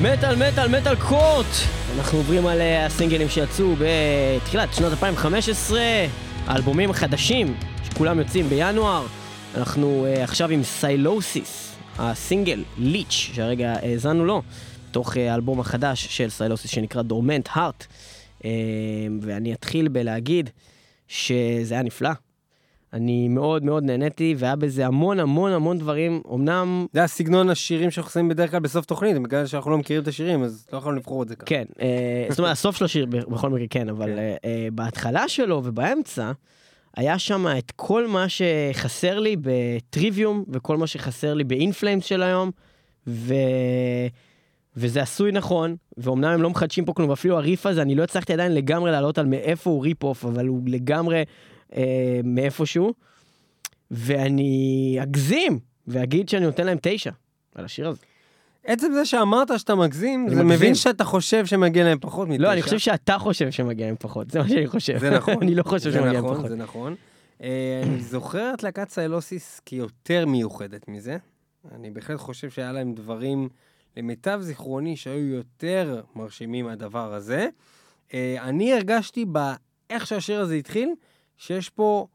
מטאל 0.01 0.35
מטאל 0.35 0.79
מטאל 0.79 0.95
קורט! 0.95 1.45
אנחנו 1.97 2.17
עוברים 2.17 2.47
על 2.47 2.61
אה, 2.61 2.85
הסינגלים 2.85 3.29
שיצאו 3.29 3.75
בתחילת 3.79 4.73
שנת 4.73 4.91
2015, 4.91 5.81
האלבומים 6.45 6.89
החדשים 6.89 7.55
שכולם 7.83 8.19
יוצאים 8.19 8.49
בינואר. 8.49 9.05
אנחנו 9.57 10.05
uh, 10.05 10.19
עכשיו 10.19 10.49
עם 10.49 10.63
סיילוסיס, 10.63 11.75
הסינגל 11.97 12.63
ליץ' 12.77 13.11
שהרגע 13.33 13.73
האזנו 13.73 14.25
לו, 14.25 14.41
תוך 14.91 15.13
uh, 15.13 15.19
האלבום 15.19 15.59
החדש 15.59 16.05
של 16.05 16.29
סיילוסיס 16.29 16.71
שנקרא 16.71 17.01
דורמנט 17.01 17.49
הארט. 17.51 17.85
Uh, 18.39 18.43
ואני 19.21 19.53
אתחיל 19.53 19.87
בלהגיד 19.87 20.49
שזה 21.07 21.73
היה 21.73 21.83
נפלא. 21.83 22.09
אני 22.93 23.27
מאוד 23.27 23.63
מאוד 23.65 23.83
נהניתי, 23.83 24.35
והיה 24.37 24.55
בזה 24.55 24.85
המון 24.85 25.19
המון 25.19 25.51
המון 25.51 25.77
דברים, 25.77 26.21
אמנם... 26.33 26.85
זה 26.93 27.03
הסגנון 27.03 27.49
השירים 27.49 27.91
שאנחנו 27.91 28.11
שמים 28.11 28.29
בדרך 28.29 28.51
כלל 28.51 28.59
בסוף 28.59 28.85
תוכנית, 28.85 29.17
בגלל 29.17 29.45
שאנחנו 29.45 29.71
לא 29.71 29.77
מכירים 29.77 30.03
את 30.03 30.07
השירים, 30.07 30.43
אז 30.43 30.67
לא 30.73 30.77
יכולנו 30.77 30.97
לבחור 30.97 31.23
את 31.23 31.27
זה 31.27 31.35
ככה. 31.35 31.45
כן, 31.45 31.63
אה, 31.81 32.25
זאת 32.29 32.39
אומרת, 32.39 32.51
הסוף 32.51 32.75
של 32.75 32.85
השיר 32.85 33.05
בכל 33.05 33.49
מקרה 33.49 33.67
כן, 33.69 33.89
אבל 33.89 34.05
כן. 34.05 34.17
אה, 34.17 34.35
אה, 34.45 34.67
בהתחלה 34.71 35.27
שלו 35.27 35.61
ובאמצע, 35.63 36.31
היה 36.97 37.19
שם 37.19 37.45
את 37.57 37.71
כל 37.75 38.07
מה 38.07 38.25
שחסר 38.29 39.19
לי 39.19 39.35
בטריוויום, 39.41 40.43
וכל 40.49 40.77
מה 40.77 40.87
שחסר 40.87 41.33
לי 41.33 41.43
באינפלאמס 41.43 42.05
של 42.05 42.23
היום, 42.23 42.51
ו... 43.07 43.33
וזה 44.77 45.01
עשוי 45.01 45.31
נכון, 45.31 45.75
ואומנם 45.97 46.29
הם 46.29 46.41
לא 46.41 46.49
מחדשים 46.49 46.85
פה 46.85 46.93
כלום, 46.93 47.09
ואפילו 47.09 47.37
הריף 47.37 47.65
הזה, 47.65 47.81
אני 47.81 47.95
לא 47.95 48.03
הצלחתי 48.03 48.33
עדיין 48.33 48.53
לגמרי 48.53 48.91
לעלות 48.91 49.17
על 49.17 49.25
מאיפה 49.25 49.69
הוא 49.69 49.83
ריפ 49.83 50.03
אוף, 50.03 50.25
אבל 50.25 50.47
הוא 50.47 50.61
לגמרי 50.65 51.23
אה, 51.75 52.19
מאיפשהו, 52.23 52.93
ואני 53.91 54.97
אגזים, 55.03 55.59
ואגיד 55.87 56.29
שאני 56.29 56.45
נותן 56.45 56.65
להם 56.65 56.77
תשע 56.81 57.11
על 57.55 57.65
השיר 57.65 57.87
הזה. 57.87 57.99
עצם 58.65 58.91
זה 58.93 59.05
שאמרת 59.05 59.59
שאתה 59.59 59.75
מגזים, 59.75 60.29
זה 60.29 60.35
מגזים. 60.35 60.49
מבין 60.49 60.75
שאתה 60.75 61.03
חושב 61.03 61.45
שמגיע 61.45 61.83
להם 61.83 61.97
פחות 62.01 62.27
מתשע. 62.27 62.43
לא, 62.43 62.53
אני 62.53 62.61
חושב 62.61 62.77
שאתה 62.77 63.19
חושב 63.19 63.51
שמגיע 63.51 63.85
להם 63.85 63.95
פחות, 63.99 64.31
זה 64.31 64.39
מה 64.39 64.47
שאני 64.47 64.67
חושב. 64.67 64.97
זה 64.97 65.09
נכון. 65.09 65.33
אני 65.43 65.55
לא 65.55 65.63
חושב 65.63 65.89
זה 65.89 65.97
שמגיע 65.97 66.13
להם 66.13 66.25
נכון, 66.25 66.37
פחות. 66.37 66.49
זה 66.49 66.55
נכון. 66.55 66.95
אה, 67.43 67.81
אני 67.83 68.01
זוכר 68.01 68.53
את 68.53 68.63
להקת 68.63 68.89
סיילוסיס 68.89 69.61
כיותר 69.65 70.25
מיוחדת 70.25 70.87
מזה. 70.87 71.17
אני 71.75 71.91
בהחלט 71.91 72.19
חושב 72.19 72.49
שהיה 72.49 72.71
להם 72.71 72.93
דברים, 72.93 73.49
למיטב 73.97 74.39
זיכרוני, 74.41 74.95
שהיו 74.95 75.27
יותר 75.27 76.01
מרשימים 76.15 76.65
מהדבר 76.65 77.13
הזה. 77.13 77.47
אה, 78.13 78.35
אני 78.41 78.73
הרגשתי 78.73 79.25
באיך 79.25 80.07
שהשיר 80.07 80.39
הזה 80.39 80.55
התחיל, 80.55 80.93
שיש 81.41 81.69
פה 81.69 82.07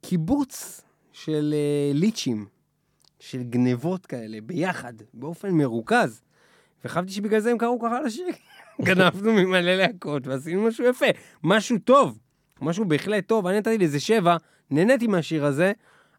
קיבוץ 0.00 0.80
של 1.12 1.54
אה, 1.56 1.90
ליצ'ים, 1.94 2.46
של 3.20 3.42
גנבות 3.42 4.06
כאלה, 4.06 4.38
ביחד, 4.40 4.92
באופן 5.14 5.50
מרוכז. 5.50 6.22
וחשבתי 6.84 7.12
שבגלל 7.12 7.40
זה 7.40 7.50
הם 7.50 7.58
קראו 7.58 7.80
ככה 7.80 8.00
לשיר. 8.00 8.26
גנבנו 8.86 9.32
ממלא 9.32 9.74
להקות 9.74 10.26
ועשינו 10.26 10.62
משהו 10.62 10.84
יפה, 10.84 11.06
משהו 11.42 11.78
טוב, 11.78 12.18
משהו 12.60 12.84
בהחלט 12.84 13.26
טוב. 13.26 13.46
אני 13.46 13.58
נתתי 13.58 13.78
לזה 13.78 14.00
שבע, 14.00 14.36
נהניתי 14.70 15.06
מהשיר 15.06 15.44
הזה, 15.44 15.72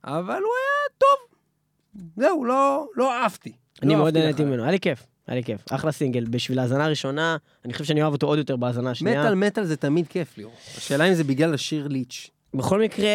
אבל 0.04 0.24
הוא 0.24 0.34
היה 0.34 0.98
טוב. 0.98 1.38
זהו, 2.18 2.46
לא, 2.46 2.88
לא 2.96 3.14
אהבתי. 3.14 3.52
אני 3.82 3.94
לא 3.94 4.00
מאוד 4.00 4.18
נהניתי. 4.18 4.44
ממנו, 4.44 4.64
היה 4.64 4.72
לי 4.72 4.80
כיף, 4.80 5.06
היה 5.28 5.36
לי 5.36 5.44
כיף. 5.44 5.64
אחלה 5.72 5.92
סינגל, 5.92 6.26
בשביל 6.30 6.60
האזנה 6.60 6.86
הראשונה, 6.86 7.38
אני 7.66 7.74
חושב 7.74 7.86
שאני 7.86 8.02
אוהב 8.02 8.14
אותו 8.14 8.28
עוד 8.28 8.38
יותר 8.38 8.56
בהאזנה 8.56 8.92
השנייה. 8.92 9.22
מטאל 9.22 9.36
מטאל 9.36 9.66
זה 9.66 9.78
תמיד 9.78 10.08
כיף 10.08 10.38
ליאור. 10.38 10.54
השאלה 10.78 11.10
אם 11.10 11.14
זה 11.14 11.24
בגלל 11.24 11.54
השיר 11.54 11.88
ליץ'. 11.88 12.30
בכל 12.54 12.82
מקרה, 12.82 13.10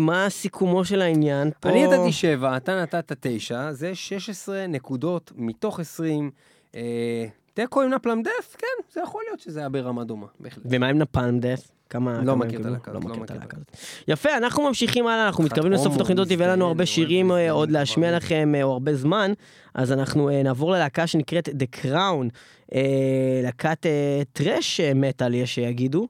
מה 0.00 0.26
סיכומו 0.30 0.84
של 0.84 1.02
העניין 1.02 1.50
פה? 1.60 1.68
אני 1.68 1.86
נתתי 1.86 2.12
שבע, 2.12 2.56
אתה 2.56 2.82
נתת 2.82 3.12
תשע, 3.20 3.72
זה 3.72 3.94
16 3.94 4.66
נקודות 4.66 5.32
מתוך 5.36 5.80
20. 5.80 6.30
אה, 6.76 7.26
תיקו 7.54 7.82
עם 7.82 7.90
נפלמדף, 7.90 8.56
כן, 8.58 8.66
זה 8.92 9.00
יכול 9.00 9.22
להיות 9.26 9.40
שזה 9.40 9.60
היה 9.60 9.68
ברמה 9.68 10.04
דומה, 10.04 10.26
בהחלט. 10.40 10.64
ומה 10.70 10.88
עם 10.88 10.98
נפלם 10.98 11.40
דף? 11.40 11.70
כמה... 11.90 12.22
לא 12.22 12.36
מכיר 12.36 12.60
את? 12.60 12.66
הלהקה 12.66 12.92
לא 12.92 12.98
הזאת, 12.98 13.10
מכיר 13.10 13.18
לא 13.18 13.24
את 13.24 13.30
מכיר 13.30 13.36
הלהקה 13.36 13.56
הזאת. 13.56 13.76
יפה, 14.08 14.36
אנחנו 14.36 14.62
ממשיכים 14.62 15.06
הלאה, 15.06 15.26
אנחנו 15.26 15.44
מתקרבים 15.44 15.72
לסוף 15.72 15.94
התוכנית 15.94 16.18
הזאת, 16.18 16.32
ויהיה 16.38 16.52
לנו 16.52 16.66
הרבה 16.66 16.86
שירים 16.86 17.32
אה, 17.32 17.50
עוד 17.50 17.70
להשמיע. 17.70 18.16
לכם 18.16 18.54
אה, 18.54 18.62
או 18.62 18.72
הרבה 18.72 18.94
זמן, 18.94 19.32
אז 19.74 19.92
אנחנו 19.92 20.28
אה, 20.30 20.42
נעבור 20.42 20.72
ללהקה 20.72 21.06
שנקראת 21.06 21.48
The 21.48 21.84
Crown, 21.84 22.28
אה, 22.74 23.40
להקת 23.42 23.86
אה, 23.86 24.22
טרש 24.32 24.80
מטאל 24.80 25.34
יש 25.34 25.54
שיגידו, 25.54 26.00
אה, 26.02 26.06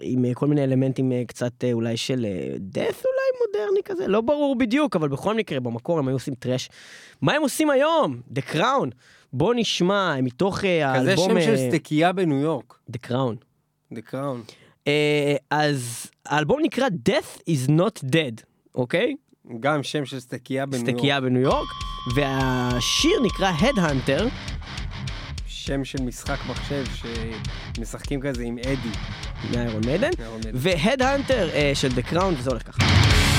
עם 0.00 0.24
אה, 0.24 0.34
כל 0.34 0.46
מיני 0.46 0.64
אלמנטים 0.64 1.12
אה, 1.12 1.22
קצת 1.26 1.64
אה, 1.64 1.72
אולי 1.72 1.96
של 1.96 2.26
דף 2.58 3.04
אולי 3.04 3.46
מודרני 3.46 3.82
כזה, 3.84 4.06
לא 4.08 4.20
ברור 4.20 4.56
בדיוק, 4.56 4.96
אבל 4.96 5.08
בכל 5.08 5.34
מקרה 5.34 5.60
במקור 5.60 5.98
הם 5.98 6.08
היו 6.08 6.16
עושים 6.16 6.34
טרש. 6.34 6.68
מה 7.22 7.32
הם 7.32 7.42
עושים 7.42 7.70
היום? 7.70 8.20
The 8.34 8.54
Crown. 8.54 8.90
בואו 9.32 9.52
נשמע 9.52 10.20
מתוך 10.22 10.58
כזה 10.58 10.86
האלבום... 10.86 11.30
שם 11.30 11.40
של 11.40 11.56
סטקייה 11.56 12.12
בניו 12.12 12.38
יורק, 12.38 12.78
The 12.90 13.08
Crown. 13.08 13.36
The 13.94 14.12
Crown. 14.12 14.52
אה, 14.88 15.36
אז 15.50 16.10
האלבום 16.26 16.60
נקרא 16.62 16.86
Death 17.08 17.40
is 17.50 17.70
not 17.70 18.04
dead, 18.04 18.42
אוקיי? 18.74 19.14
גם 19.60 19.82
שם 19.82 20.04
של 20.04 20.20
סטקייה 20.20 20.66
בניו 20.66 20.80
יורק. 20.80 20.90
סטקייה 20.96 21.20
בניו 21.20 21.42
יורק, 21.42 21.68
והשיר 22.16 23.12
נקרא 23.24 23.52
Headhunter, 23.52 24.22
שם 25.66 25.84
של 25.84 26.02
משחק 26.02 26.38
מחשב 26.48 26.84
שמשחקים 27.76 28.20
כזה 28.20 28.42
עם 28.42 28.58
אדי. 28.58 28.96
מאיירון 29.50 29.82
מיידן, 29.86 30.10
מיידן. 30.18 30.50
והדהנטר 30.54 31.48
של 31.74 31.88
The 31.88 32.12
Crown, 32.12 32.38
וזה 32.38 32.50
הולך 32.50 32.62
ככה. 32.62 33.31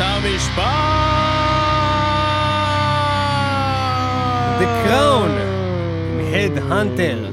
המשפט! 0.00 0.62
The 4.58 4.86
Crown, 4.86 5.30
Head 6.32 6.58
Hunter, 6.70 7.30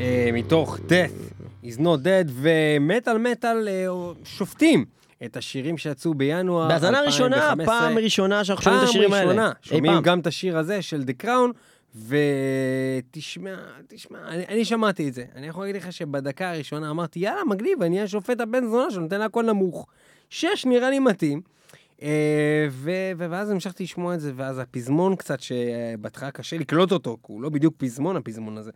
אה, 0.00 0.30
מתוך 0.32 0.76
Death 0.76 1.44
is 1.64 1.78
not 1.78 2.04
dead, 2.04 2.30
ומטאל 2.32 3.18
מטאל 3.18 3.68
אה, 3.68 3.86
שופטים. 4.24 4.84
את 5.24 5.36
השירים 5.36 5.78
שיצאו 5.78 6.14
בינואר 6.14 6.68
בהאזנה 6.68 7.00
ראשונה, 7.00 7.54
פעם 7.64 7.98
ראשונה 7.98 8.44
שאנחנו 8.44 8.64
שומעים 8.64 8.82
את 8.82 8.88
השירים 8.88 9.12
האלה. 9.12 9.20
פעם 9.22 9.30
ראשונה, 9.30 9.52
שומעים 9.62 10.02
גם 10.02 10.20
את 10.20 10.26
השיר 10.26 10.58
הזה 10.58 10.82
של 10.82 11.02
The 11.06 11.24
Crown, 11.24 11.52
ותשמע, 11.96 13.54
תשמע, 13.88 14.18
אני, 14.28 14.44
אני 14.48 14.64
שמעתי 14.64 15.08
את 15.08 15.14
זה. 15.14 15.24
אני 15.36 15.46
יכול 15.46 15.64
להגיד 15.64 15.82
לך 15.82 15.92
שבדקה 15.92 16.50
הראשונה 16.50 16.90
אמרתי, 16.90 17.18
יאללה, 17.18 17.44
מגניב, 17.44 17.82
אני 17.82 18.00
השופט 18.00 18.40
הבן 18.40 18.66
זונה 18.66 18.90
שנותן 18.90 19.20
הכל 19.20 19.42
נמוך. 19.42 19.86
שש 20.30 20.66
נראה 20.66 20.90
לי 20.90 20.98
מתאים. 20.98 21.57
אה, 22.02 22.66
ו- 22.70 23.12
ואז 23.16 23.50
המשכתי 23.50 23.84
לשמוע 23.84 24.14
את 24.14 24.20
זה, 24.20 24.32
ואז 24.36 24.58
הפזמון 24.58 25.16
קצת, 25.16 25.40
שבהתחלה 25.40 26.30
קשה 26.30 26.58
לקלוט 26.58 26.92
אותו, 26.92 27.16
כי 27.26 27.32
הוא 27.32 27.42
לא 27.42 27.48
בדיוק 27.48 27.74
פזמון, 27.76 28.16
הפזמון 28.16 28.58
הזה. 28.58 28.70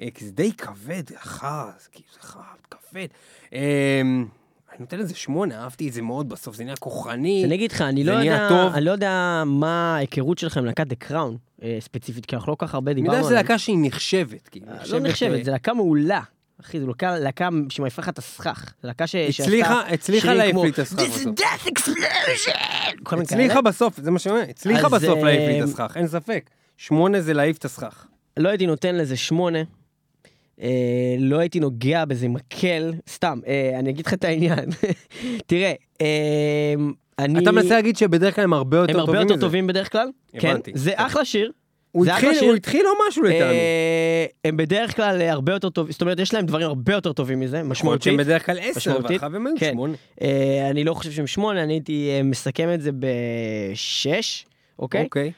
אה, 0.00 0.08
כי 0.14 0.24
זה 0.24 0.32
די 0.32 0.52
כבד, 0.52 1.08
זה 1.08 1.16
כאילו, 1.92 2.08
זה 2.14 2.20
חד, 2.20 2.40
כבד. 2.70 3.06
אה, 3.52 4.00
אני 4.72 4.80
נותן 4.80 4.98
לזה 4.98 5.14
שמונה, 5.14 5.62
אהבתי 5.62 5.88
את 5.88 5.92
זה 5.92 6.02
מאוד 6.02 6.28
בסוף, 6.28 6.56
זה 6.56 6.64
נהיה 6.64 6.76
כוחני. 6.76 7.44
אני 7.44 7.54
אגיד 7.54 7.72
לך, 7.72 7.80
אני 7.80 8.04
לא 8.04 8.12
יודע, 8.12 8.48
טוב. 8.48 8.72
אני 8.74 8.84
לא 8.84 8.90
יודע 8.90 9.42
מה 9.46 9.96
ההיכרות 9.96 10.38
שלכם 10.38 10.60
עם 10.60 10.66
להקת 10.66 10.86
דה 10.86 10.94
קראון, 10.94 11.36
ספציפית, 11.80 12.26
כי 12.26 12.36
אנחנו 12.36 12.52
לא 12.52 12.56
כל 12.56 12.66
כך 12.66 12.74
הרבה 12.74 12.92
אני 12.92 13.00
דיברנו 13.00 13.18
יודע 13.18 13.28
עליה. 13.28 13.40
שזו 13.40 13.42
להקה 13.42 13.58
שהיא 13.58 13.76
נחשבת, 13.80 14.48
כאילו. 14.48 14.66
לא 14.92 15.00
נחשבת, 15.00 15.44
זו 15.44 15.50
להקה 15.52 15.74
מעולה. 15.74 16.20
אחי, 16.64 16.80
זו 16.80 16.86
להקה, 17.02 17.48
שמעיפה 17.68 18.02
לך 18.02 18.08
את 18.08 18.18
הסכך. 18.18 18.72
להקה 18.84 19.06
ש... 19.06 19.14
הצליחה, 19.14 19.68
שעשתה 19.68 19.94
הצליחה 19.94 20.20
שירים 20.20 20.38
להעיף 20.38 20.56
לי 20.56 20.70
את 20.70 20.78
הסכך 20.78 21.02
This 21.02 21.26
is 21.26 21.40
death 21.40 21.68
explosion! 21.68 23.20
הצליחה 23.20 23.60
בסוף, 23.60 24.00
זה 24.00 24.10
מה 24.10 24.18
שאני 24.18 24.34
אומר, 24.34 24.44
הצליחה 24.50 24.88
בסוף 24.88 25.18
אה, 25.18 25.24
להעיף 25.24 25.40
לי 25.40 25.58
את 25.58 25.64
הסכך, 25.64 25.96
אין 25.96 26.08
ספק. 26.08 26.50
שמונה 26.76 27.20
זה 27.20 27.34
להעיף 27.34 27.58
את 27.58 27.64
הסכך. 27.64 28.06
לא 28.36 28.48
הייתי 28.48 28.66
נותן 28.66 28.94
לזה 28.94 29.16
שמונה. 29.16 29.58
אה, 30.62 31.16
לא 31.18 31.38
הייתי 31.38 31.60
נוגע 31.60 32.04
בזה 32.04 32.28
מקל, 32.28 32.92
סתם, 33.08 33.40
אה, 33.46 33.78
אני 33.78 33.90
אגיד 33.90 34.06
לך 34.06 34.14
את 34.14 34.24
העניין. 34.24 34.68
תראה, 35.46 35.72
אה, 36.00 36.74
אני... 37.18 37.42
אתה 37.42 37.52
מנסה 37.52 37.74
להגיד 37.74 37.96
שבדרך 37.96 38.34
כלל 38.34 38.44
הם 38.44 38.52
הרבה 38.52 38.76
יותר 38.76 38.92
הם 38.92 39.06
טובים 39.06 39.14
הרבה 39.14 39.24
מזה. 39.24 39.34
יותר 39.34 39.46
טובים 39.46 39.66
בדרך 39.66 39.92
כלל. 39.92 40.08
כן, 40.38 40.48
הבנתי. 40.48 40.72
זה 40.74 40.90
טוב. 40.96 41.06
אחלה 41.06 41.24
שיר. 41.24 41.52
הוא 41.92 42.06
התחיל-. 42.06 42.44
הוא 42.44 42.54
התחיל 42.54 42.82
לו 42.82 42.90
משהו 43.08 43.22
לטעמי. 43.22 43.40
אה, 43.40 44.26
הם 44.44 44.56
בדרך 44.56 44.96
כלל 44.96 45.22
הרבה 45.22 45.52
יותר 45.52 45.70
טובים, 45.70 45.92
זאת 45.92 46.00
אומרת, 46.00 46.18
יש 46.18 46.34
להם 46.34 46.46
דברים 46.46 46.66
הרבה 46.66 46.92
יותר 46.92 47.12
טובים 47.12 47.40
מזה, 47.40 47.62
משמעותית. 47.62 48.02
שהם 48.02 48.16
בדרך 48.16 48.46
כלל 48.46 48.58
עשר, 48.58 48.76
משמעותית. 48.76 49.10
ואחריו 49.10 49.36
הם 49.36 49.46
היו 49.46 49.54
כן. 49.58 49.70
שמונה. 49.72 49.94
אה, 50.22 50.68
אני 50.70 50.84
לא 50.84 50.94
חושב 50.94 51.10
שהם 51.10 51.26
שמונה, 51.26 51.62
אני 51.62 51.72
הייתי 51.72 52.10
אה, 52.10 52.22
מסכם 52.22 52.74
את 52.74 52.80
זה 52.80 52.90
בשש, 52.92 54.46
אוקיי? 54.78 55.04
אוקיי. 55.04 55.32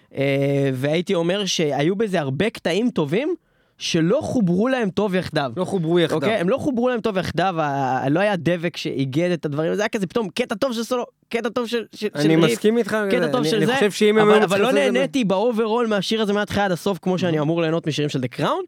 והייתי 0.74 1.14
אומר 1.14 1.44
שהיו 1.46 1.96
בזה 1.96 2.20
הרבה 2.20 2.50
קטעים 2.50 2.90
טובים 2.90 3.34
שלא 3.78 4.18
חוברו 4.22 4.68
להם 4.68 4.90
טוב 4.90 5.14
יחדיו. 5.14 5.52
לא 5.56 5.64
חוברו 5.64 5.98
יחדיו. 5.98 6.16
אוקיי? 6.16 6.34
הם 6.36 6.48
לא 6.48 6.56
חוברו 6.58 6.88
להם 6.88 7.00
טוב 7.00 7.18
יחדיו, 7.18 7.54
ה- 7.60 8.08
לא 8.10 8.20
היה 8.20 8.36
דבק 8.36 8.76
שאיגד 8.76 9.30
את 9.30 9.44
הדברים, 9.44 9.74
זה 9.74 9.82
היה 9.82 9.88
כזה 9.88 10.06
פתאום 10.06 10.28
קטע 10.28 10.54
טוב 10.54 10.72
של 10.72 10.82
סולו, 10.82 11.04
קטע 11.28 11.48
טוב 11.48 11.66
של 11.66 11.84
של- 11.94 12.08
של 12.14 12.20
אני 12.20 12.36
ריף, 12.36 12.44
מסכים 12.52 12.78
איתך, 12.78 12.96
קטע 13.10 13.26
טוב 13.26 13.40
אני- 13.40 13.48
של 13.48 13.56
אני 13.56 13.66
זה, 13.66 13.74
חושב 13.74 13.90
שאם 13.90 14.18
הם 14.18 14.28
אבל- 14.30 14.42
אבל 14.42 14.60
לא 14.60 14.68
את 14.68 14.74
זה- 14.74 14.90
נהניתי 14.90 15.24
ב 15.24 15.32
overall 15.32 15.86
מהשיר 15.86 16.22
הזה 16.22 16.32
מההתחלה 16.32 16.64
עד 16.64 16.72
הסוף, 16.72 16.98
כמו 17.02 17.18
שאני 17.18 17.40
אמור 17.40 17.60
ליהנות 17.62 17.86
משירים 17.86 18.08
של 18.08 18.20
The 18.20 18.28
Crown, 18.28 18.62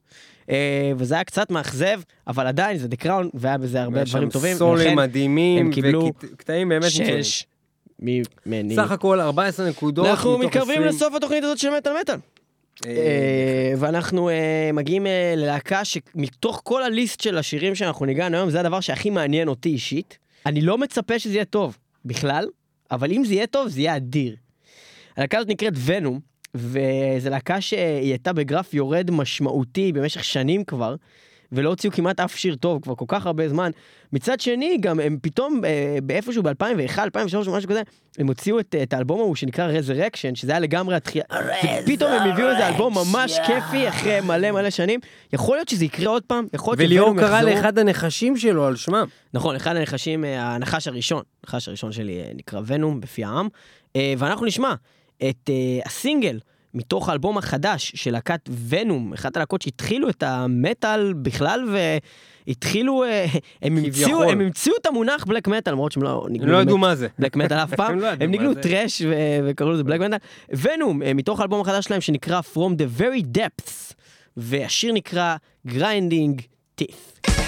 וזה 0.97 1.15
היה 1.15 1.25
קצת 1.25 1.51
מאכזב, 1.51 2.01
אבל 2.27 2.47
עדיין 2.47 2.79
זה 2.79 2.89
דה 2.89 2.97
קראון, 2.97 3.29
והיה 3.35 3.59
בזה 3.59 3.83
הרבה 3.83 4.05
דברים 4.05 4.31
טובים, 4.31 4.57
סולים 4.57 4.97
מדהימים, 4.97 5.71
וקטעים 6.33 6.69
באמת 6.69 6.85
מצוינים. 6.85 7.23
שש 7.23 7.45
ממני. 8.01 8.75
סך 8.77 8.91
הכל 8.91 9.21
14 9.21 9.69
נקודות. 9.69 10.07
אנחנו 10.07 10.39
מתקרבים 10.39 10.79
20. 10.83 10.83
לסוף 10.95 11.15
התוכנית 11.15 11.45
הזאת 11.45 11.59
של 11.59 11.69
מטאל 11.79 11.93
מטאל. 12.01 12.17
אה, 12.85 12.91
אה, 12.91 13.73
ואנחנו 13.79 14.29
אה, 14.29 14.71
מגיעים 14.73 15.07
ללהקה 15.37 15.85
שמתוך 15.85 16.61
כל 16.65 16.83
הליסט 16.83 17.21
של 17.21 17.39
השירים 17.39 17.75
שאנחנו 17.75 18.07
ניגענו 18.07 18.37
היום, 18.37 18.51
זה 18.51 18.61
הדבר 18.61 18.81
שהכי 18.81 19.11
מעניין 19.11 19.49
אותי 19.49 19.69
אישית. 19.69 20.19
אני 20.47 20.61
לא 20.61 20.79
מצפה 20.79 21.19
שזה 21.19 21.35
יהיה 21.35 21.45
טוב 21.45 21.77
בכלל, 22.05 22.49
אבל 22.91 23.13
אם 23.13 23.25
זה 23.25 23.35
יהיה 23.35 23.47
טוב, 23.47 23.69
זה 23.69 23.81
יהיה 23.81 23.97
אדיר. 23.97 24.37
הלהקה 25.17 25.39
הזאת 25.39 25.51
נקראת 25.51 25.73
ונום, 25.85 26.21
וזו 26.55 27.31
להקה 27.31 27.61
שהיא 27.61 28.11
הייתה 28.11 28.33
בגרף 28.33 28.75
יורד 28.75 29.11
משמעותי 29.11 29.93
במשך 29.93 30.25
שנים 30.25 30.65
כבר, 30.65 30.97
ולא 31.53 31.69
הוציאו 31.69 31.93
כמעט 31.93 32.21
אף 32.21 32.37
שיר 32.37 32.57
טוב 32.57 32.83
כבר 32.83 32.95
כל 32.95 33.05
כך 33.09 33.27
הרבה 33.27 33.49
זמן. 33.49 33.71
מצד 34.13 34.41
שני, 34.41 34.79
גם 34.81 35.01
הם 35.01 35.19
פתאום, 35.23 35.65
אה, 35.65 35.99
באיפשהו 36.03 36.43
ב-2001, 36.43 36.99
2003, 36.99 37.49
משהו 37.49 37.71
כזה, 37.71 37.83
הם 38.19 38.27
הוציאו 38.27 38.61
את, 38.61 38.75
את 38.83 38.93
האלבום 38.93 39.21
ההוא 39.21 39.37
שנקרא 39.37 39.67
רזרקשן, 39.67 40.35
שזה 40.35 40.53
היה 40.53 40.61
לגמרי 40.61 40.95
התחילה. 40.95 41.25
ופתאום 41.83 42.13
הם 42.13 42.31
הביאו 42.31 42.51
איזה 42.51 42.69
אלבום 42.69 42.95
ממש 42.95 43.39
כיפי 43.47 43.89
אחרי 43.89 44.21
מלא 44.21 44.51
מלא 44.51 44.71
שנים. 44.71 45.01
יכול 45.33 45.57
להיות 45.57 45.69
שזה 45.69 45.85
יקרה 45.85 46.11
עוד 46.11 46.23
פעם, 46.23 46.47
יכול 46.53 46.73
להיות 46.73 46.87
וליאור 46.87 47.09
שוונום 47.09 47.27
קרא 47.27 47.37
יחזרו. 47.37 47.55
לאחד 47.55 47.79
הנחשים 47.79 48.37
שלו 48.37 48.67
על 48.67 48.77
שמם. 48.77 49.07
נכון, 49.35 49.57
אחד 49.57 49.77
הנחשים, 49.77 50.25
אה, 50.25 50.55
הנחש 50.55 50.89
הראשון, 50.89 51.23
הנחש 51.45 51.69
הראשון 51.69 51.93
שלי 51.93 52.21
אה, 52.21 52.31
נקרא 52.35 52.61
ונום 52.67 53.01
בפי 53.01 53.25
העם. 53.25 53.49
אה, 53.97 54.15
ואנחנו 54.19 54.47
נשמע 54.47 54.75
את 55.17 55.51
אה, 55.51 55.81
הסינגל 55.85 56.39
מתוך 56.77 57.09
האלבום 57.09 57.39
החדש 57.39 57.93
של 57.95 58.11
להקת 58.11 58.51
ונום, 58.69 59.13
אחת 59.13 59.37
הלהקות 59.37 59.63
שהתחילו 59.63 60.09
את 60.09 60.23
המטאל 60.23 61.13
בכלל 61.13 61.65
והתחילו, 62.47 63.05
אה, 63.05 63.27
הם 63.63 63.77
המציאו. 63.77 64.23
הם 64.23 64.41
המציאו 64.41 64.75
את 64.81 64.87
המונח 64.87 65.25
בלק 65.25 65.49
מטאל, 65.49 65.73
למרות 65.73 65.93
שהם 65.93 66.03
לא 66.03 66.23
הם 66.27 66.33
ניגנו 66.33 66.53
לא 66.53 66.63
ידעו 66.63 66.79
מה 66.79 66.95
זה. 66.95 67.09
בלק 67.19 67.37
מטאל 67.37 67.57
אף 67.57 67.75
פעם, 67.81 67.93
הם 67.93 67.99
לא 67.99 68.09
הם 68.21 68.31
ניגנו 68.31 68.55
זה. 68.55 68.61
טראש 68.61 69.03
וקראו 69.45 69.73
לזה 69.73 69.85
בלק 69.85 70.01
מטאל. 70.01 70.19
ונום, 70.51 71.03
אה, 71.03 71.15
מתוך 71.15 71.41
האלבום 71.41 71.61
החדש 71.61 71.85
שלהם 71.85 72.01
שנקרא 72.01 72.41
From 72.55 72.71
the 72.79 73.01
Very 73.01 73.39
Depths, 73.39 73.95
והשיר 74.37 74.93
נקרא 74.93 75.37
Grinding 75.69 76.43
Teeth. 76.81 77.46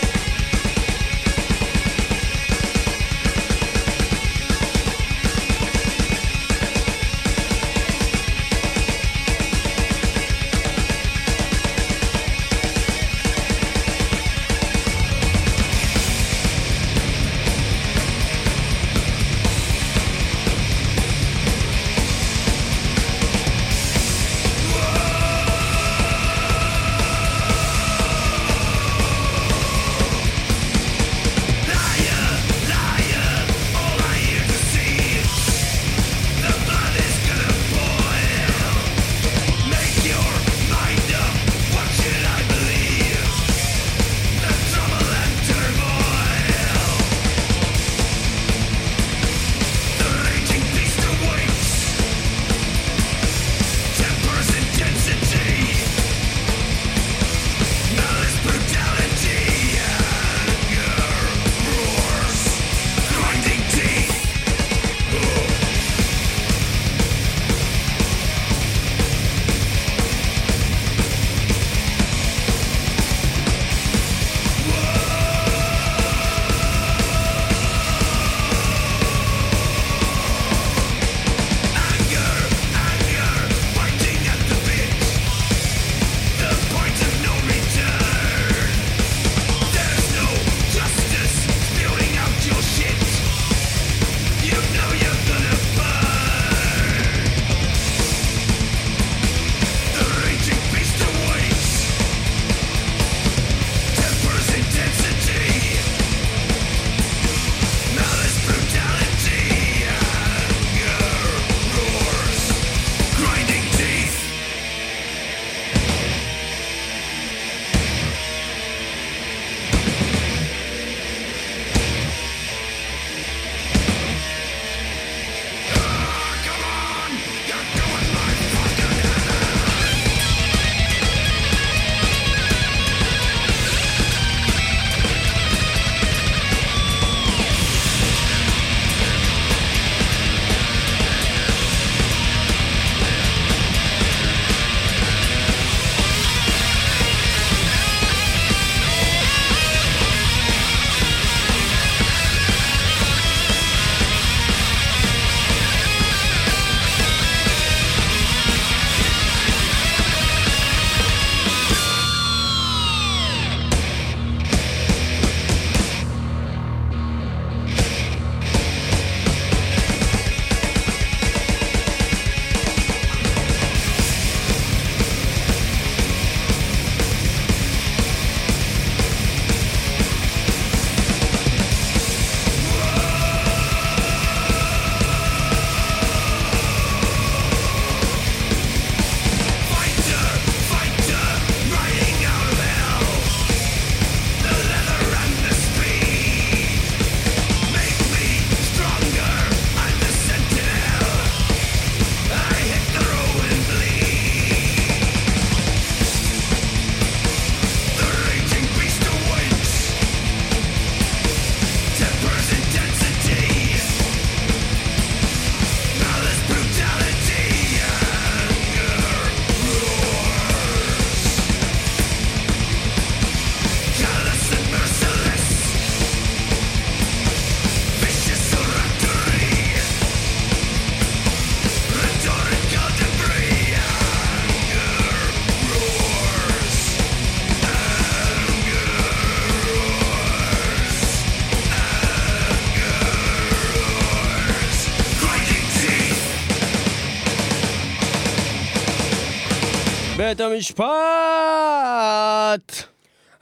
בית 250.38 250.46
המשפט! 250.46 250.88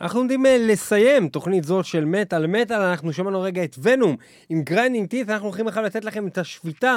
אנחנו 0.00 0.20
עומדים 0.20 0.46
אה, 0.46 0.56
לסיים 0.60 1.28
תוכנית 1.28 1.64
זאת 1.64 1.84
של 1.84 2.04
מטאל 2.04 2.46
מטאל, 2.46 2.80
אנחנו 2.80 3.12
שמענו 3.12 3.42
רגע 3.42 3.64
את 3.64 3.76
Venom 3.82 4.16
עם 4.48 4.62
Grinding 4.62 5.08
Teeth, 5.08 5.30
אנחנו 5.30 5.46
הולכים 5.46 5.68
עכשיו 5.68 5.82
לתת 5.82 6.04
לכם 6.04 6.26
את 6.26 6.38
השביתה 6.38 6.96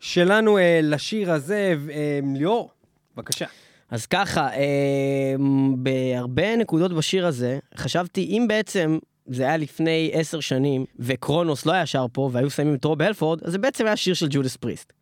שלנו 0.00 0.58
אה, 0.58 0.80
לשיר 0.82 1.32
הזה. 1.32 1.74
אה, 1.90 2.20
ליאור, 2.34 2.70
בבקשה. 3.16 3.46
אז 3.90 4.06
ככה, 4.06 4.48
אה, 4.48 5.34
בהרבה 5.76 6.56
נקודות 6.56 6.92
בשיר 6.92 7.26
הזה, 7.26 7.58
חשבתי 7.76 8.20
אם 8.24 8.44
בעצם 8.48 8.98
זה 9.26 9.42
היה 9.42 9.56
לפני 9.56 10.10
עשר 10.12 10.40
שנים, 10.40 10.84
ו 10.98 11.08
Cronos 11.08 11.66
לא 11.66 11.72
היה 11.72 11.86
שר 11.86 12.06
פה, 12.12 12.30
והיו 12.32 12.50
שמים 12.50 12.74
את 12.74 12.84
Rob 12.84 13.02
Halford, 13.02 13.44
אז 13.44 13.52
זה 13.52 13.58
בעצם 13.58 13.86
היה 13.86 13.96
שיר 13.96 14.14
של 14.14 14.26
Judas 14.30 14.56
Priest. 14.56 14.99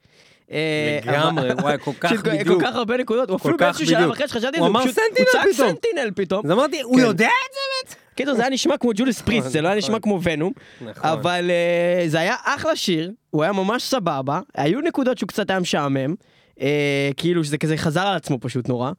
אה, 0.53 0.99
לגמרי, 1.05 1.53
וואי, 1.53 1.77
כל 1.79 1.91
כך 2.01 2.13
בדיוק. 2.25 2.61
כל 2.61 2.67
כך 2.67 2.75
הרבה 2.75 2.97
נקודות, 2.97 3.29
הוא 3.29 3.37
אפילו 3.37 3.57
באיזשהו 3.57 3.87
שלב. 3.87 4.11
אחרי 4.11 4.29
שחשבתי, 4.29 4.59
הוא 4.59 4.67
אמר 4.67 4.83
סנטינל 4.83 5.27
צעק 5.33 5.47
פתאום. 5.55 5.69
סנטינל 5.69 6.11
פתאום. 6.15 6.47
אז 6.47 6.51
אמרתי, 6.53 6.81
הוא 6.81 6.97
כן. 6.97 7.03
יודע 7.03 7.27
את 7.27 7.53
זה? 7.89 7.95
קיצור, 8.15 8.35
זה 8.35 8.43
היה 8.43 8.51
נשמע 8.51 8.77
כמו 8.77 8.91
ג'ודס 8.95 9.23
פריסט, 9.23 9.51
זה 9.51 9.61
לא 9.61 9.69
היה 9.69 9.79
נשמע 9.79 10.01
כמו 10.01 10.21
ונום, 10.23 10.53
נכון. 10.81 11.11
אבל 11.11 11.51
אה, 11.51 12.09
זה 12.09 12.21
היה 12.21 12.35
אחלה 12.45 12.77
שיר, 12.77 13.13
הוא 13.31 13.43
היה 13.43 13.53
ממש 13.53 13.83
סבבה, 13.83 14.41
היו 14.55 14.81
נקודות 14.81 15.19
שהוא 15.19 15.29
קצת 15.29 15.51
היה 15.51 15.61
משעמם, 15.61 16.15
אה, 16.61 17.11
כאילו 17.17 17.45
שזה 17.45 17.59
כזה 17.59 17.77
חזר 17.77 18.07
על 18.07 18.17
עצמו 18.17 18.39
פשוט 18.41 18.69
נורא, 18.69 18.91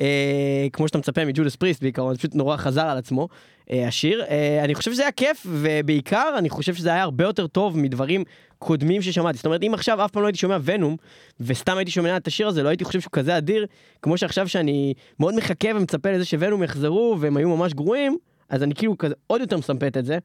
אה, 0.00 0.66
כמו 0.72 0.88
שאתה 0.88 0.98
מצפה 0.98 1.24
מג'ודס 1.24 1.56
פריסט 1.56 1.82
בעיקרון, 1.82 2.16
פשוט 2.16 2.34
נורא 2.34 2.56
חזר 2.56 2.86
על 2.86 2.98
עצמו, 2.98 3.28
השיר. 3.70 4.24
אה, 4.24 4.64
אני 4.64 4.74
חושב 4.74 4.92
שזה 4.92 5.02
היה 5.02 5.12
כיף, 5.12 5.46
ובעיקר 5.48 6.34
אני 6.38 6.50
חושב 6.50 6.74
שזה 6.74 6.88
היה 6.88 7.02
הרבה 7.02 7.24
יותר 7.24 7.46
טוב 7.46 7.78
מדברים 7.78 8.24
קודמים 8.58 9.02
ששמעתי. 9.02 9.36
זאת 9.36 9.46
אומרת, 9.46 9.62
אם 9.62 9.74
עכשיו 9.74 10.04
אף 10.04 10.10
פעם 10.10 10.22
לא 10.22 10.26
הייתי 10.26 10.38
שומע 10.38 10.58
ונום, 10.64 10.96
וסתם 11.40 11.76
הייתי 11.76 11.90
שומע 11.90 12.16
את 12.16 12.26
השיר 12.26 12.48
הזה, 12.48 12.62
לא 12.62 12.68
הייתי 12.68 12.84
חושב 12.84 13.00
שהוא 13.00 13.12
כזה 13.12 13.38
אדיר, 13.38 13.66
כמו 14.02 14.18
שעכשיו 14.18 14.48
שאני 14.48 14.94
מאוד 15.20 15.36
מחכה 15.36 15.68
ומצפה 15.74 16.10
לזה 16.10 16.24
שוונום 16.24 16.62
יחזרו, 16.62 17.16
והם 17.20 17.36
היו 17.36 17.56
ממש 17.56 17.74
גרועים, 17.74 18.18
אז 18.48 18.62
אני 18.62 18.74
כאילו 18.74 18.98
כזה 18.98 19.14
עוד 19.26 19.40
יותר 19.40 19.56
מסמפת 19.56 19.96
את 19.96 20.04
זה, 20.04 20.18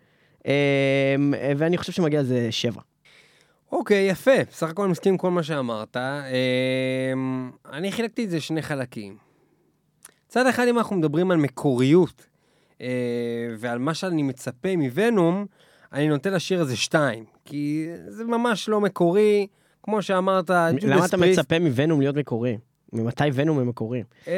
אה, 0.48 1.16
ואני 1.58 1.78
חושב 1.78 1.92
שמגיע 1.92 2.22
לזה 2.22 2.48
שבע. 2.52 2.82
אוקיי, 3.72 4.10
יפה. 4.10 4.44
בסך 4.52 4.70
הכל 4.70 4.82
אני 4.82 4.92
מסכים 4.92 5.14
עם 5.14 5.18
כל 5.18 5.32
מה 5.32 5.44
שאמרת. 5.44 5.98
אמ, 5.98 7.52
אני 7.74 7.92
חילקתי 7.92 8.26
את 8.26 8.30
זה 8.30 8.38
לשני 8.38 8.62
חלקים. 8.62 9.18
צד 10.28 10.48
אחד, 10.48 10.68
אם 10.68 10.78
אנחנו 10.78 10.96
מדברים 10.96 11.32
על 11.32 11.38
מקוריות 11.38 12.22
אה, 12.22 12.26
ועל 13.58 13.80
מה 13.80 13.94
שאני 13.94 14.24
מצפה 14.24 14.76
מוונום, 14.76 15.46
אני 15.94 16.08
נותן 16.08 16.34
לשיר 16.34 16.62
הזה 16.62 16.76
שתיים. 16.76 17.24
כי 17.46 17.88
זה 18.08 18.24
ממש 18.24 18.70
לא 18.70 18.82
מקורי, 18.82 19.48
כמו 19.84 20.02
שאמרת, 20.02 20.50
למה 20.50 21.06
אתה. 21.06 21.18
מצפה 21.18 21.60
מוונום 21.60 22.02
להיות 22.02 22.16
מקורי? 22.16 22.58
ממתי 22.94 23.24
ונום 23.34 23.60
הם 23.60 23.68
מקורי? 23.68 24.04
אמ, 24.28 24.32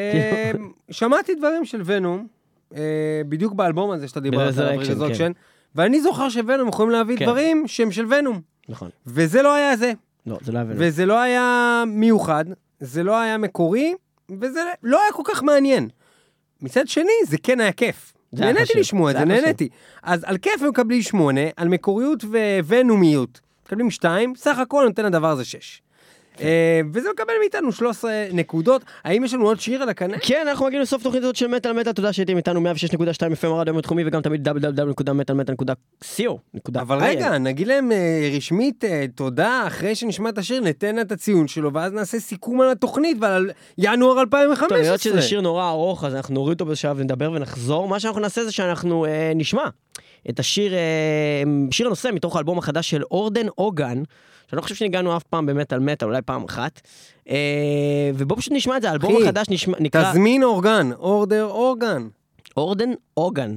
שמעתי 0.92 1.36
דברים 1.36 1.66
של 1.66 1.82
ונום, 1.86 2.28
אה, 2.76 3.22
בדיוק 3.30 3.54
באלבום 3.54 3.92
הזה 3.92 4.08
שאתה 4.08 4.20
דיברת 4.20 4.58
עליו, 4.58 4.80
ב-Resurrection, 4.80 5.16
Resurrection, 5.18 5.34
ואני 5.76 6.02
זוכר 6.02 6.30
שוונום 6.30 6.68
יכולים 6.68 6.92
להביא 6.92 7.18
כן. 7.18 7.26
דברים 7.26 7.68
שהם 7.68 7.92
של 7.92 8.06
ונום, 8.14 8.42
נכון. 8.70 8.90
וזה 9.06 9.42
לא 9.42 9.56
היה 9.56 9.76
זה. 9.76 9.92
לא, 10.26 10.38
זה 10.42 10.52
לא 10.52 10.58
היה 10.58 10.66
ונום. 10.66 10.78
וזה 10.80 11.06
לא 11.06 11.20
היה 11.20 11.84
מיוחד, 11.88 12.46
זה 12.80 13.04
לא 13.04 13.20
היה 13.20 13.38
מקורי, 13.38 13.94
וזה 14.40 14.60
לא 14.84 15.02
היה 15.02 15.12
כל 15.14 15.24
כך 15.26 15.44
מעניין. 15.44 15.90
מצד 16.62 16.88
שני, 16.88 17.12
זה 17.28 17.38
כן 17.44 17.60
היה 17.60 17.72
כיף. 17.72 18.14
נהניתי 18.34 18.80
לשמוע 18.80 19.12
את 19.12 19.16
זה. 19.18 19.26
נהניתי. 19.26 19.70
אז 20.04 20.24
על 20.24 20.38
כיף 20.38 20.62
הם 20.62 20.70
מקבלים 20.70 21.02
שמונה, 21.02 21.42
על 21.58 21.68
מקוריות 21.68 22.24
וונומיות 22.66 23.40
מקבלים 23.66 23.92
שתיים, 23.92 24.34
סך 24.36 24.60
הכל 24.60 24.86
נותן 24.88 25.06
לדבר 25.06 25.28
הזה 25.28 25.46
שש. 25.46 25.82
אה, 26.42 26.82
וזה 26.94 27.10
מקבל 27.14 27.34
מאיתנו 27.40 27.72
13 27.72 28.12
נקודות. 28.34 28.82
האם 29.04 29.24
יש 29.24 29.34
לנו 29.34 29.46
עוד 29.46 29.60
שיר 29.60 29.82
על 29.82 29.90
הקנה? 29.90 30.18
כן, 30.22 30.48
אנחנו 30.50 30.66
מגיעים 30.66 30.82
לסוף 30.82 31.04
תוכנית 31.04 31.24
הזאת 31.24 31.36
של 31.36 31.48
מטאל 31.48 31.72
מטאל, 31.72 31.92
תודה 31.92 32.14
שהייתם 32.14 32.38
איתנו 32.38 32.62
106.2 32.62 32.98
FM 33.42 33.48
הרדיו 33.48 33.74
המתחומי 33.74 34.04
וגם 34.06 34.22
תמיד 34.22 34.48
www.מטאלמטאל.co. 34.48 36.38
אבל 36.76 36.98
רגע, 37.02 37.38
נגיד 37.38 37.68
להם 37.68 37.92
אה, 37.92 38.30
רשמית 38.38 38.86
אה, 38.86 39.06
תודה, 39.16 39.64
אחרי 39.68 39.96
שנשמע 39.96 40.30
את 40.30 40.38
השיר, 40.38 40.62
ניתן 40.62 41.00
את 41.00 41.12
הציון 41.12 41.48
שלו, 41.48 41.74
ואז 41.74 41.94
נעשה 41.94 42.20
סיכום 42.20 42.62
על 42.62 42.70
התוכנית 42.70 43.18
ועל 43.22 43.52
ינואר 43.78 44.22
2015. 44.22 44.78
טוב, 44.78 44.78
היות 44.78 45.02
שזה 45.02 45.22
שיר 45.22 45.42
נורא 45.42 45.70
ארוך, 45.70 46.04
אז 46.04 46.16
אנחנו 46.16 46.34
נוריד 46.34 46.62
אותו 46.62 46.72
בשלב 46.72 46.96
ונדבר 47.00 47.32
ונחזור. 47.32 47.88
מה 47.88 48.00
שאנחנו 48.00 48.22
נעשה 48.22 48.44
זה 48.44 48.52
שאנחנו 48.52 49.06
אה, 49.06 49.32
נשמע 49.36 49.64
את 50.30 50.40
השיר, 50.40 50.74
אה, 50.74 51.44
שיר 51.72 51.88
הנושא 51.88 52.10
מתוך 52.14 52.36
האלבום 52.36 52.58
החדש 52.58 52.90
של 52.90 53.04
אורדן 53.04 53.48
אוגן, 53.58 54.04
שאני 54.52 54.58
לא 54.58 54.62
חושב 54.62 54.76
שניגענו 54.76 55.18
אף 55.18 55.24
פעם 55.24 55.46
באמת 55.46 55.74
על 55.74 55.80
מטאל, 55.80 56.08
אולי 56.08 56.22
פעם 56.22 56.44
אחת. 56.44 56.82
אה, 57.30 58.12
ובואו 58.16 58.40
פשוט 58.40 58.54
נשמע 58.54 58.78
את 58.78 58.82
זה, 58.82 58.90
האלבום 58.90 59.24
החדש 59.24 59.50
נשמע, 59.50 59.78
נקרא 59.80 60.12
תזמין 60.12 60.44
אורגן, 60.44 60.90
אורדר 60.92 61.46
אורגן. 61.46 62.08
אורדן 62.58 62.90
אוגן. 63.18 63.56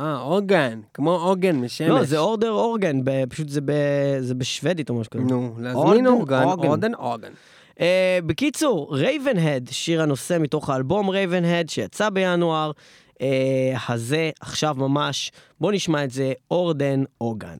אה, 0.00 0.20
אורגן, 0.20 0.80
כמו 0.94 1.10
עוגן 1.10 1.56
משמש. 1.56 1.88
לא, 1.88 2.04
זה 2.04 2.18
אורדר 2.18 2.50
אורגן, 2.50 3.00
פשוט 3.28 3.48
זה, 3.48 3.60
ב, 3.60 3.72
זה 4.20 4.34
בשוודית 4.34 4.90
או 4.90 4.94
משהו 4.94 5.10
כזה. 5.10 5.22
נו, 5.22 5.54
להזמין 5.58 6.06
אורגן, 6.06 6.42
אורגן. 6.42 6.68
אורדן 6.68 6.94
אורגן. 6.94 7.32
Uh, 7.74 7.76
בקיצור, 8.26 8.96
Ravenhead, 8.96 9.68
שיר 9.72 10.02
הנושא 10.02 10.36
מתוך 10.40 10.70
האלבום 10.70 11.08
Ravenhead 11.10 11.68
שיצא 11.68 12.10
בינואר, 12.10 12.70
uh, 13.12 13.22
הזה 13.88 14.30
עכשיו 14.40 14.74
ממש. 14.78 15.32
בואו 15.60 15.72
נשמע 15.72 16.04
את 16.04 16.10
זה, 16.10 16.32
Orden 16.50 17.04
Ogan. 17.20 17.58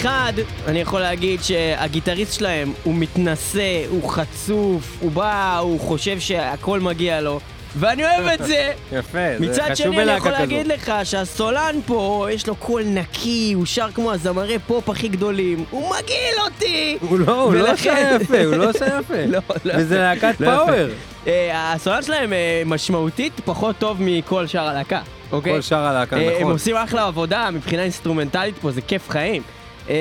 מחד, 0.00 0.32
אני 0.66 0.80
יכול 0.80 1.00
להגיד 1.00 1.42
שהגיטריסט 1.42 2.32
שלהם 2.38 2.72
הוא 2.82 2.94
מתנשא, 2.94 3.62
הוא 3.88 4.10
חצוף, 4.10 4.96
הוא 5.00 5.10
בא, 5.12 5.58
הוא 5.58 5.80
חושב 5.80 6.20
שהכל 6.20 6.80
מגיע 6.80 7.20
לו, 7.20 7.40
ואני 7.78 8.04
אוהב 8.04 8.26
את 8.40 8.46
זה. 8.46 8.72
יפה, 8.98 9.18
זה 9.38 9.46
מצד 9.46 9.62
חשוב 9.62 9.76
שני, 9.76 9.86
אני 9.86 9.96
בלהקה 9.96 10.16
יכול 10.18 10.30
כזאת. 10.30 10.40
להגיד 10.40 10.66
לך 10.66 10.92
שהסולן 11.04 11.76
פה, 11.86 12.26
יש 12.30 12.46
לו 12.46 12.54
קול 12.56 12.82
נקי, 12.84 13.52
הוא 13.54 13.66
שר 13.66 13.88
כמו 13.94 14.12
הזמרי 14.12 14.58
פופ 14.66 14.90
הכי 14.90 15.08
גדולים, 15.08 15.64
הוא 15.70 15.86
מגעיל 15.90 16.34
אותי! 16.44 16.98
הוא 17.00 17.18
לא, 17.18 17.42
הוא 17.42 17.54
לא 17.54 17.58
ולכן- 17.68 17.72
עושה 18.12 18.24
יפה, 18.24 18.44
הוא 18.44 18.54
לא 18.56 18.70
עושה 18.70 18.86
יפה. 19.00 19.14
לא, 19.32 19.40
לא 19.64 19.72
וזה 19.76 19.94
יפה. 19.94 20.04
להקת 20.04 20.40
לא. 20.40 20.46
power. 20.46 20.88
אה, 21.26 21.72
הסולן 21.72 22.02
שלהם 22.02 22.32
אה, 22.32 22.62
משמעותית 22.66 23.32
פחות 23.44 23.76
טוב 23.78 23.96
מכל 24.00 24.46
שאר 24.46 24.68
הלהקה, 24.68 25.00
אוקיי? 25.32 25.52
כל 25.52 25.60
שאר 25.60 25.78
הלהקה, 25.84 26.16
אה, 26.16 26.22
הם 26.30 26.40
נכון. 26.40 26.52
עושים 26.52 26.76
אחלה 26.76 27.06
עבודה 27.06 27.50
מבחינה 27.50 27.82
אינסטרומנטלית 27.82 28.54
פה, 28.58 28.70
זה 28.70 28.80
כיף 28.80 29.10
חיים. 29.10 29.42
אה, 29.90 29.94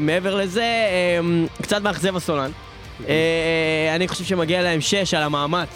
מעבר 0.00 0.34
לזה, 0.36 0.62
אה, 0.62 1.18
קצת 1.62 1.82
מאכזב 1.82 2.16
הסולן. 2.16 2.50
אה, 3.08 3.14
אני 3.94 4.08
חושב 4.08 4.24
שמגיע 4.24 4.62
להם 4.62 4.80
שש 4.80 5.14
על 5.14 5.22
המאמץ. 5.22 5.68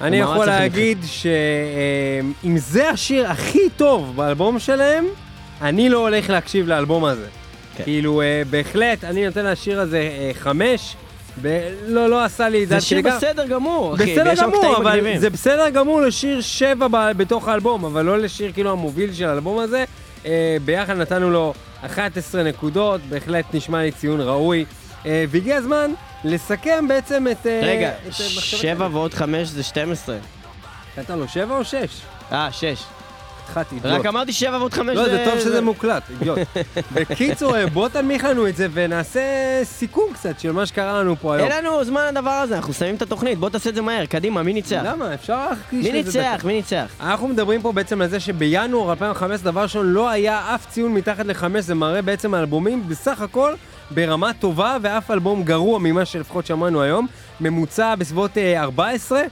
אני 0.00 0.16
יכול 0.18 0.46
להגיד 0.46 0.98
שאם 1.06 2.58
זה 2.58 2.90
השיר 2.90 3.30
הכי 3.30 3.70
טוב 3.76 4.12
באלבום 4.16 4.58
שלהם, 4.58 5.04
אני 5.62 5.88
לא 5.88 5.98
הולך 5.98 6.30
להקשיב 6.30 6.68
לאלבום 6.68 7.04
הזה. 7.04 7.26
כן. 7.76 7.84
כאילו, 7.84 8.20
אה, 8.22 8.42
בהחלט, 8.50 9.04
אני 9.04 9.26
נותן 9.26 9.44
לשיר 9.46 9.80
הזה 9.80 9.98
אה, 9.98 10.30
חמש, 10.34 10.96
ב- 11.42 11.60
לא, 11.86 12.10
לא 12.10 12.24
עשה 12.24 12.48
לי 12.48 12.64
את 12.64 12.68
זה 12.68 12.74
זה 12.74 12.80
שיר. 12.86 13.00
בסדר 13.02 13.46
גמור, 13.46 13.94
אחי, 13.94 14.12
בסדר 14.12 14.34
גמור, 14.42 14.76
אבל 14.76 14.90
מגניבים. 14.90 15.18
זה 15.18 15.30
בסדר 15.30 15.68
גמור 15.70 16.00
לשיר 16.00 16.40
שבע 16.40 16.86
ב- 16.90 17.12
בתוך 17.16 17.48
האלבום, 17.48 17.84
אבל 17.84 18.04
לא 18.04 18.18
לשיר 18.18 18.52
כאילו 18.52 18.72
המוביל 18.72 19.12
של 19.14 19.24
האלבום 19.28 19.58
הזה. 19.58 19.84
אה, 20.26 20.56
ביחד 20.64 20.96
נתנו 20.96 21.30
לו 21.30 21.54
11 21.86 22.42
נקודות, 22.42 23.00
בהחלט 23.00 23.54
נשמע 23.54 23.82
לי 23.82 23.92
ציון 23.92 24.20
ראוי. 24.20 24.64
אה, 25.06 25.24
והגיע 25.28 25.56
הזמן 25.56 25.90
לסכם 26.24 26.88
בעצם 26.88 27.26
את... 27.32 27.46
אה, 27.46 27.60
רגע, 27.62 27.92
7 28.10 28.88
ועוד 28.92 29.14
5 29.14 29.48
זה 29.48 29.62
12. 29.62 30.16
נתן 30.98 31.18
לו 31.18 31.28
7 31.28 31.56
או 31.56 31.64
6? 31.64 31.76
אה, 32.32 32.52
6. 32.52 32.84
חתיכת 33.50 33.72
אידיוט. 33.72 34.00
רק 34.00 34.06
אמרתי 34.06 34.32
705 34.32 34.96
לא, 34.96 35.08
זה 35.08 35.24
טוב 35.30 35.40
שזה 35.40 35.60
מוקלט, 35.60 36.02
אידיוט. 36.10 36.38
בקיצור, 36.94 37.56
אה, 37.56 37.66
בוא 37.66 37.88
תנמיך 37.88 38.24
לנו 38.24 38.48
את 38.48 38.56
זה 38.56 38.66
ונעשה 38.72 39.20
סיכום 39.64 40.12
קצת 40.12 40.40
של 40.40 40.52
מה 40.52 40.66
שקרה 40.66 41.00
לנו 41.00 41.16
פה 41.16 41.34
היום. 41.34 41.48
אין 41.48 41.64
לנו 41.64 41.84
זמן 41.84 42.06
לדבר 42.08 42.30
הזה, 42.30 42.56
אנחנו 42.56 42.72
שמים 42.72 42.94
את 42.94 43.02
התוכנית, 43.02 43.38
בוא 43.38 43.48
תעשה 43.48 43.70
את 43.70 43.74
זה 43.74 43.82
מהר, 43.82 44.06
קדימה, 44.06 44.42
מי 44.42 44.52
ניצח? 44.52 44.80
למה? 44.84 45.14
אפשר 45.14 45.46
להכחיש 45.50 45.86
מי 45.86 45.92
ניצח? 45.92 46.42
מי 46.44 46.52
ניצח? 46.52 46.86
אנחנו 47.00 47.28
מדברים 47.28 47.62
פה 47.62 47.72
בעצם 47.72 48.00
על 48.00 48.08
זה 48.08 48.20
שבינואר 48.20 48.90
2015, 48.90 49.52
דבר 49.52 49.62
ראשון, 49.62 49.92
לא 49.92 50.08
היה 50.08 50.54
אף 50.54 50.66
ציון 50.66 50.94
מתחת 50.94 51.26
לחמש, 51.26 51.64
זה 51.64 51.74
מראה 51.74 52.02
בעצם 52.02 52.34
אלבומים 52.34 52.88
בסך 52.88 53.20
הכל 53.20 53.54
ברמה 53.90 54.32
טובה 54.32 54.76
ואף 54.82 55.10
אלבום 55.10 55.42
גרוע 55.42 55.78
ממה 55.78 56.04
שלפחות 56.04 56.46
שמענו 56.46 56.82
היום. 56.82 57.06
ממוצע 57.40 57.94
בסביבות 57.94 58.38
אה, 58.38 58.62
14, 58.62 59.22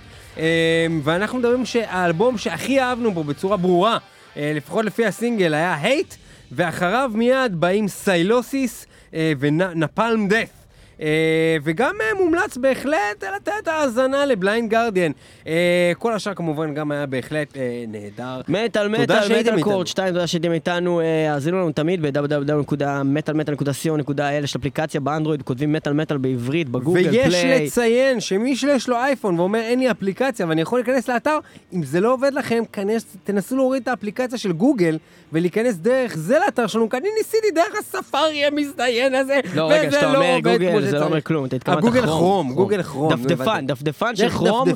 ואנחנו 1.03 1.39
מדברים 1.39 1.65
שהאלבום 1.65 2.39
שהכי 2.39 2.81
אהבנו 2.81 3.13
בו 3.13 3.25
בצורה 3.25 3.57
ברורה, 3.57 3.99
אה, 4.37 4.53
לפחות 4.55 4.85
לפי 4.85 5.07
הסינגל, 5.07 5.55
היה 5.55 5.77
הייט, 5.81 6.15
ואחריו 6.53 7.11
מיד 7.15 7.61
באים 7.61 7.89
Sylosis 7.89 8.87
ו 9.13 9.29
Napalm 9.29 10.29
Death. 10.29 10.58
אה, 11.03 11.57
וגם 11.65 11.95
אה, 12.01 12.25
מומלץ 12.25 12.57
בהחלט 12.57 13.25
לתת 13.37 13.69
האזנה 13.69 14.27
ל 14.27 14.34
Blind 14.34 14.71
Guardian. 14.71 15.13
אה, 15.47 15.93
כל 15.99 16.13
השאר 16.13 16.35
כמובן 16.35 16.75
גם 16.75 16.91
היה 16.91 17.07
בהחלט 17.07 17.57
נהדר. 17.89 18.41
מטאל 18.49 18.89
מטאל 18.89 19.41
מטאל. 19.41 19.63
קורד 19.63 19.87
2, 19.87 20.13
תודה 20.13 20.27
שהייתם 20.27 20.53
איתנו, 20.53 21.01
האזינו 21.01 21.59
לנו 21.59 21.73
תמיד 21.73 22.03
ב-www.מטאלמטאל.co.il 22.03 24.45
יש 24.45 24.57
אפליקציה 24.57 25.01
באנדרואיד, 25.01 25.43
כותבים 25.43 25.73
מטאל 25.73 25.93
מטאל 25.93 26.17
בעברית, 26.17 26.69
בגוגל 26.69 27.11
ויש 27.11 27.35
Play. 27.35 27.67
לציין 27.67 28.21
שמי 28.21 28.57
שיש 28.57 28.89
לו 28.89 28.97
אייפון 28.97 29.41
ואומר 29.41 29.61
אין 29.61 29.79
לי 29.79 29.91
אפליקציה 29.91 30.47
ואני 30.47 30.61
יכול 30.61 30.79
להיכנס 30.79 31.09
לאתר, 31.09 31.39
אם 31.73 31.83
זה 31.83 32.01
לא 32.01 32.13
עובד 32.13 32.33
לכם, 32.33 32.63
כנס, 32.73 33.17
תנסו 33.25 33.57
להוריד 33.57 33.83
את 33.83 33.89
האפליקציה 33.89 34.39
של 34.39 34.53
גוגל 34.53 34.99
ולהיכנס 35.33 35.75
דרך 35.75 36.17
זה 36.17 36.39
לאתר 36.39 36.67
שלנו, 36.67 36.89
כי 36.89 36.97
אני 36.97 37.09
ניסיתי 37.19 37.51
דרך 37.55 37.79
הספארי 37.79 38.45
המזדיין 38.45 39.15
הזה, 39.15 39.41
לא, 39.55 39.71
רגע, 39.71 40.03
לא 40.03 40.17
אומר 40.17 40.35
עובד 40.35 40.63
גוגל, 40.63 40.88
זה 40.91 40.99
לא. 40.99 41.05
אומר 41.05 41.21
כלום, 41.21 41.45
אתה 41.45 41.57
התכוונת 41.57 41.79
הגוגל 41.85 42.03
כרום. 42.03 42.19
כרום, 42.19 42.55
גוגל 42.55 42.83
כרום. 42.83 43.13
דפדפן. 43.13 43.67
דפדפן 43.67 44.17
של 44.17 44.29
כרום. 44.29 44.69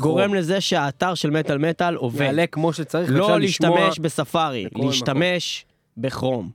גורם 0.00 0.34
לזה 0.34 0.60
שהאתר 0.60 1.14
של 1.14 1.30
מטאל 1.30 1.58
מטאל 1.58 1.94
עובד. 1.94 2.20
יעלה 2.20 2.46
כמו 2.46 2.72
שצריך, 2.72 3.10
לא. 3.12 3.40
להשתמש 3.40 3.98
בספארי. 3.98 4.68
להשתמש 4.74 5.66
בכרום. 5.96 6.50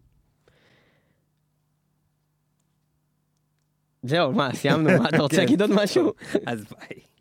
זהו, 4.04 4.32
מה, 4.32 4.54
סיימנו? 4.54 5.00
מה, 5.00 5.10
אתה 5.10 5.22
רוצה 5.22 5.36
כן. 5.36 5.42
להגיד 5.42 5.62
עוד 5.62 5.72
משהו? 5.84 6.12
אז 6.46 6.64
ביי. 6.64 7.13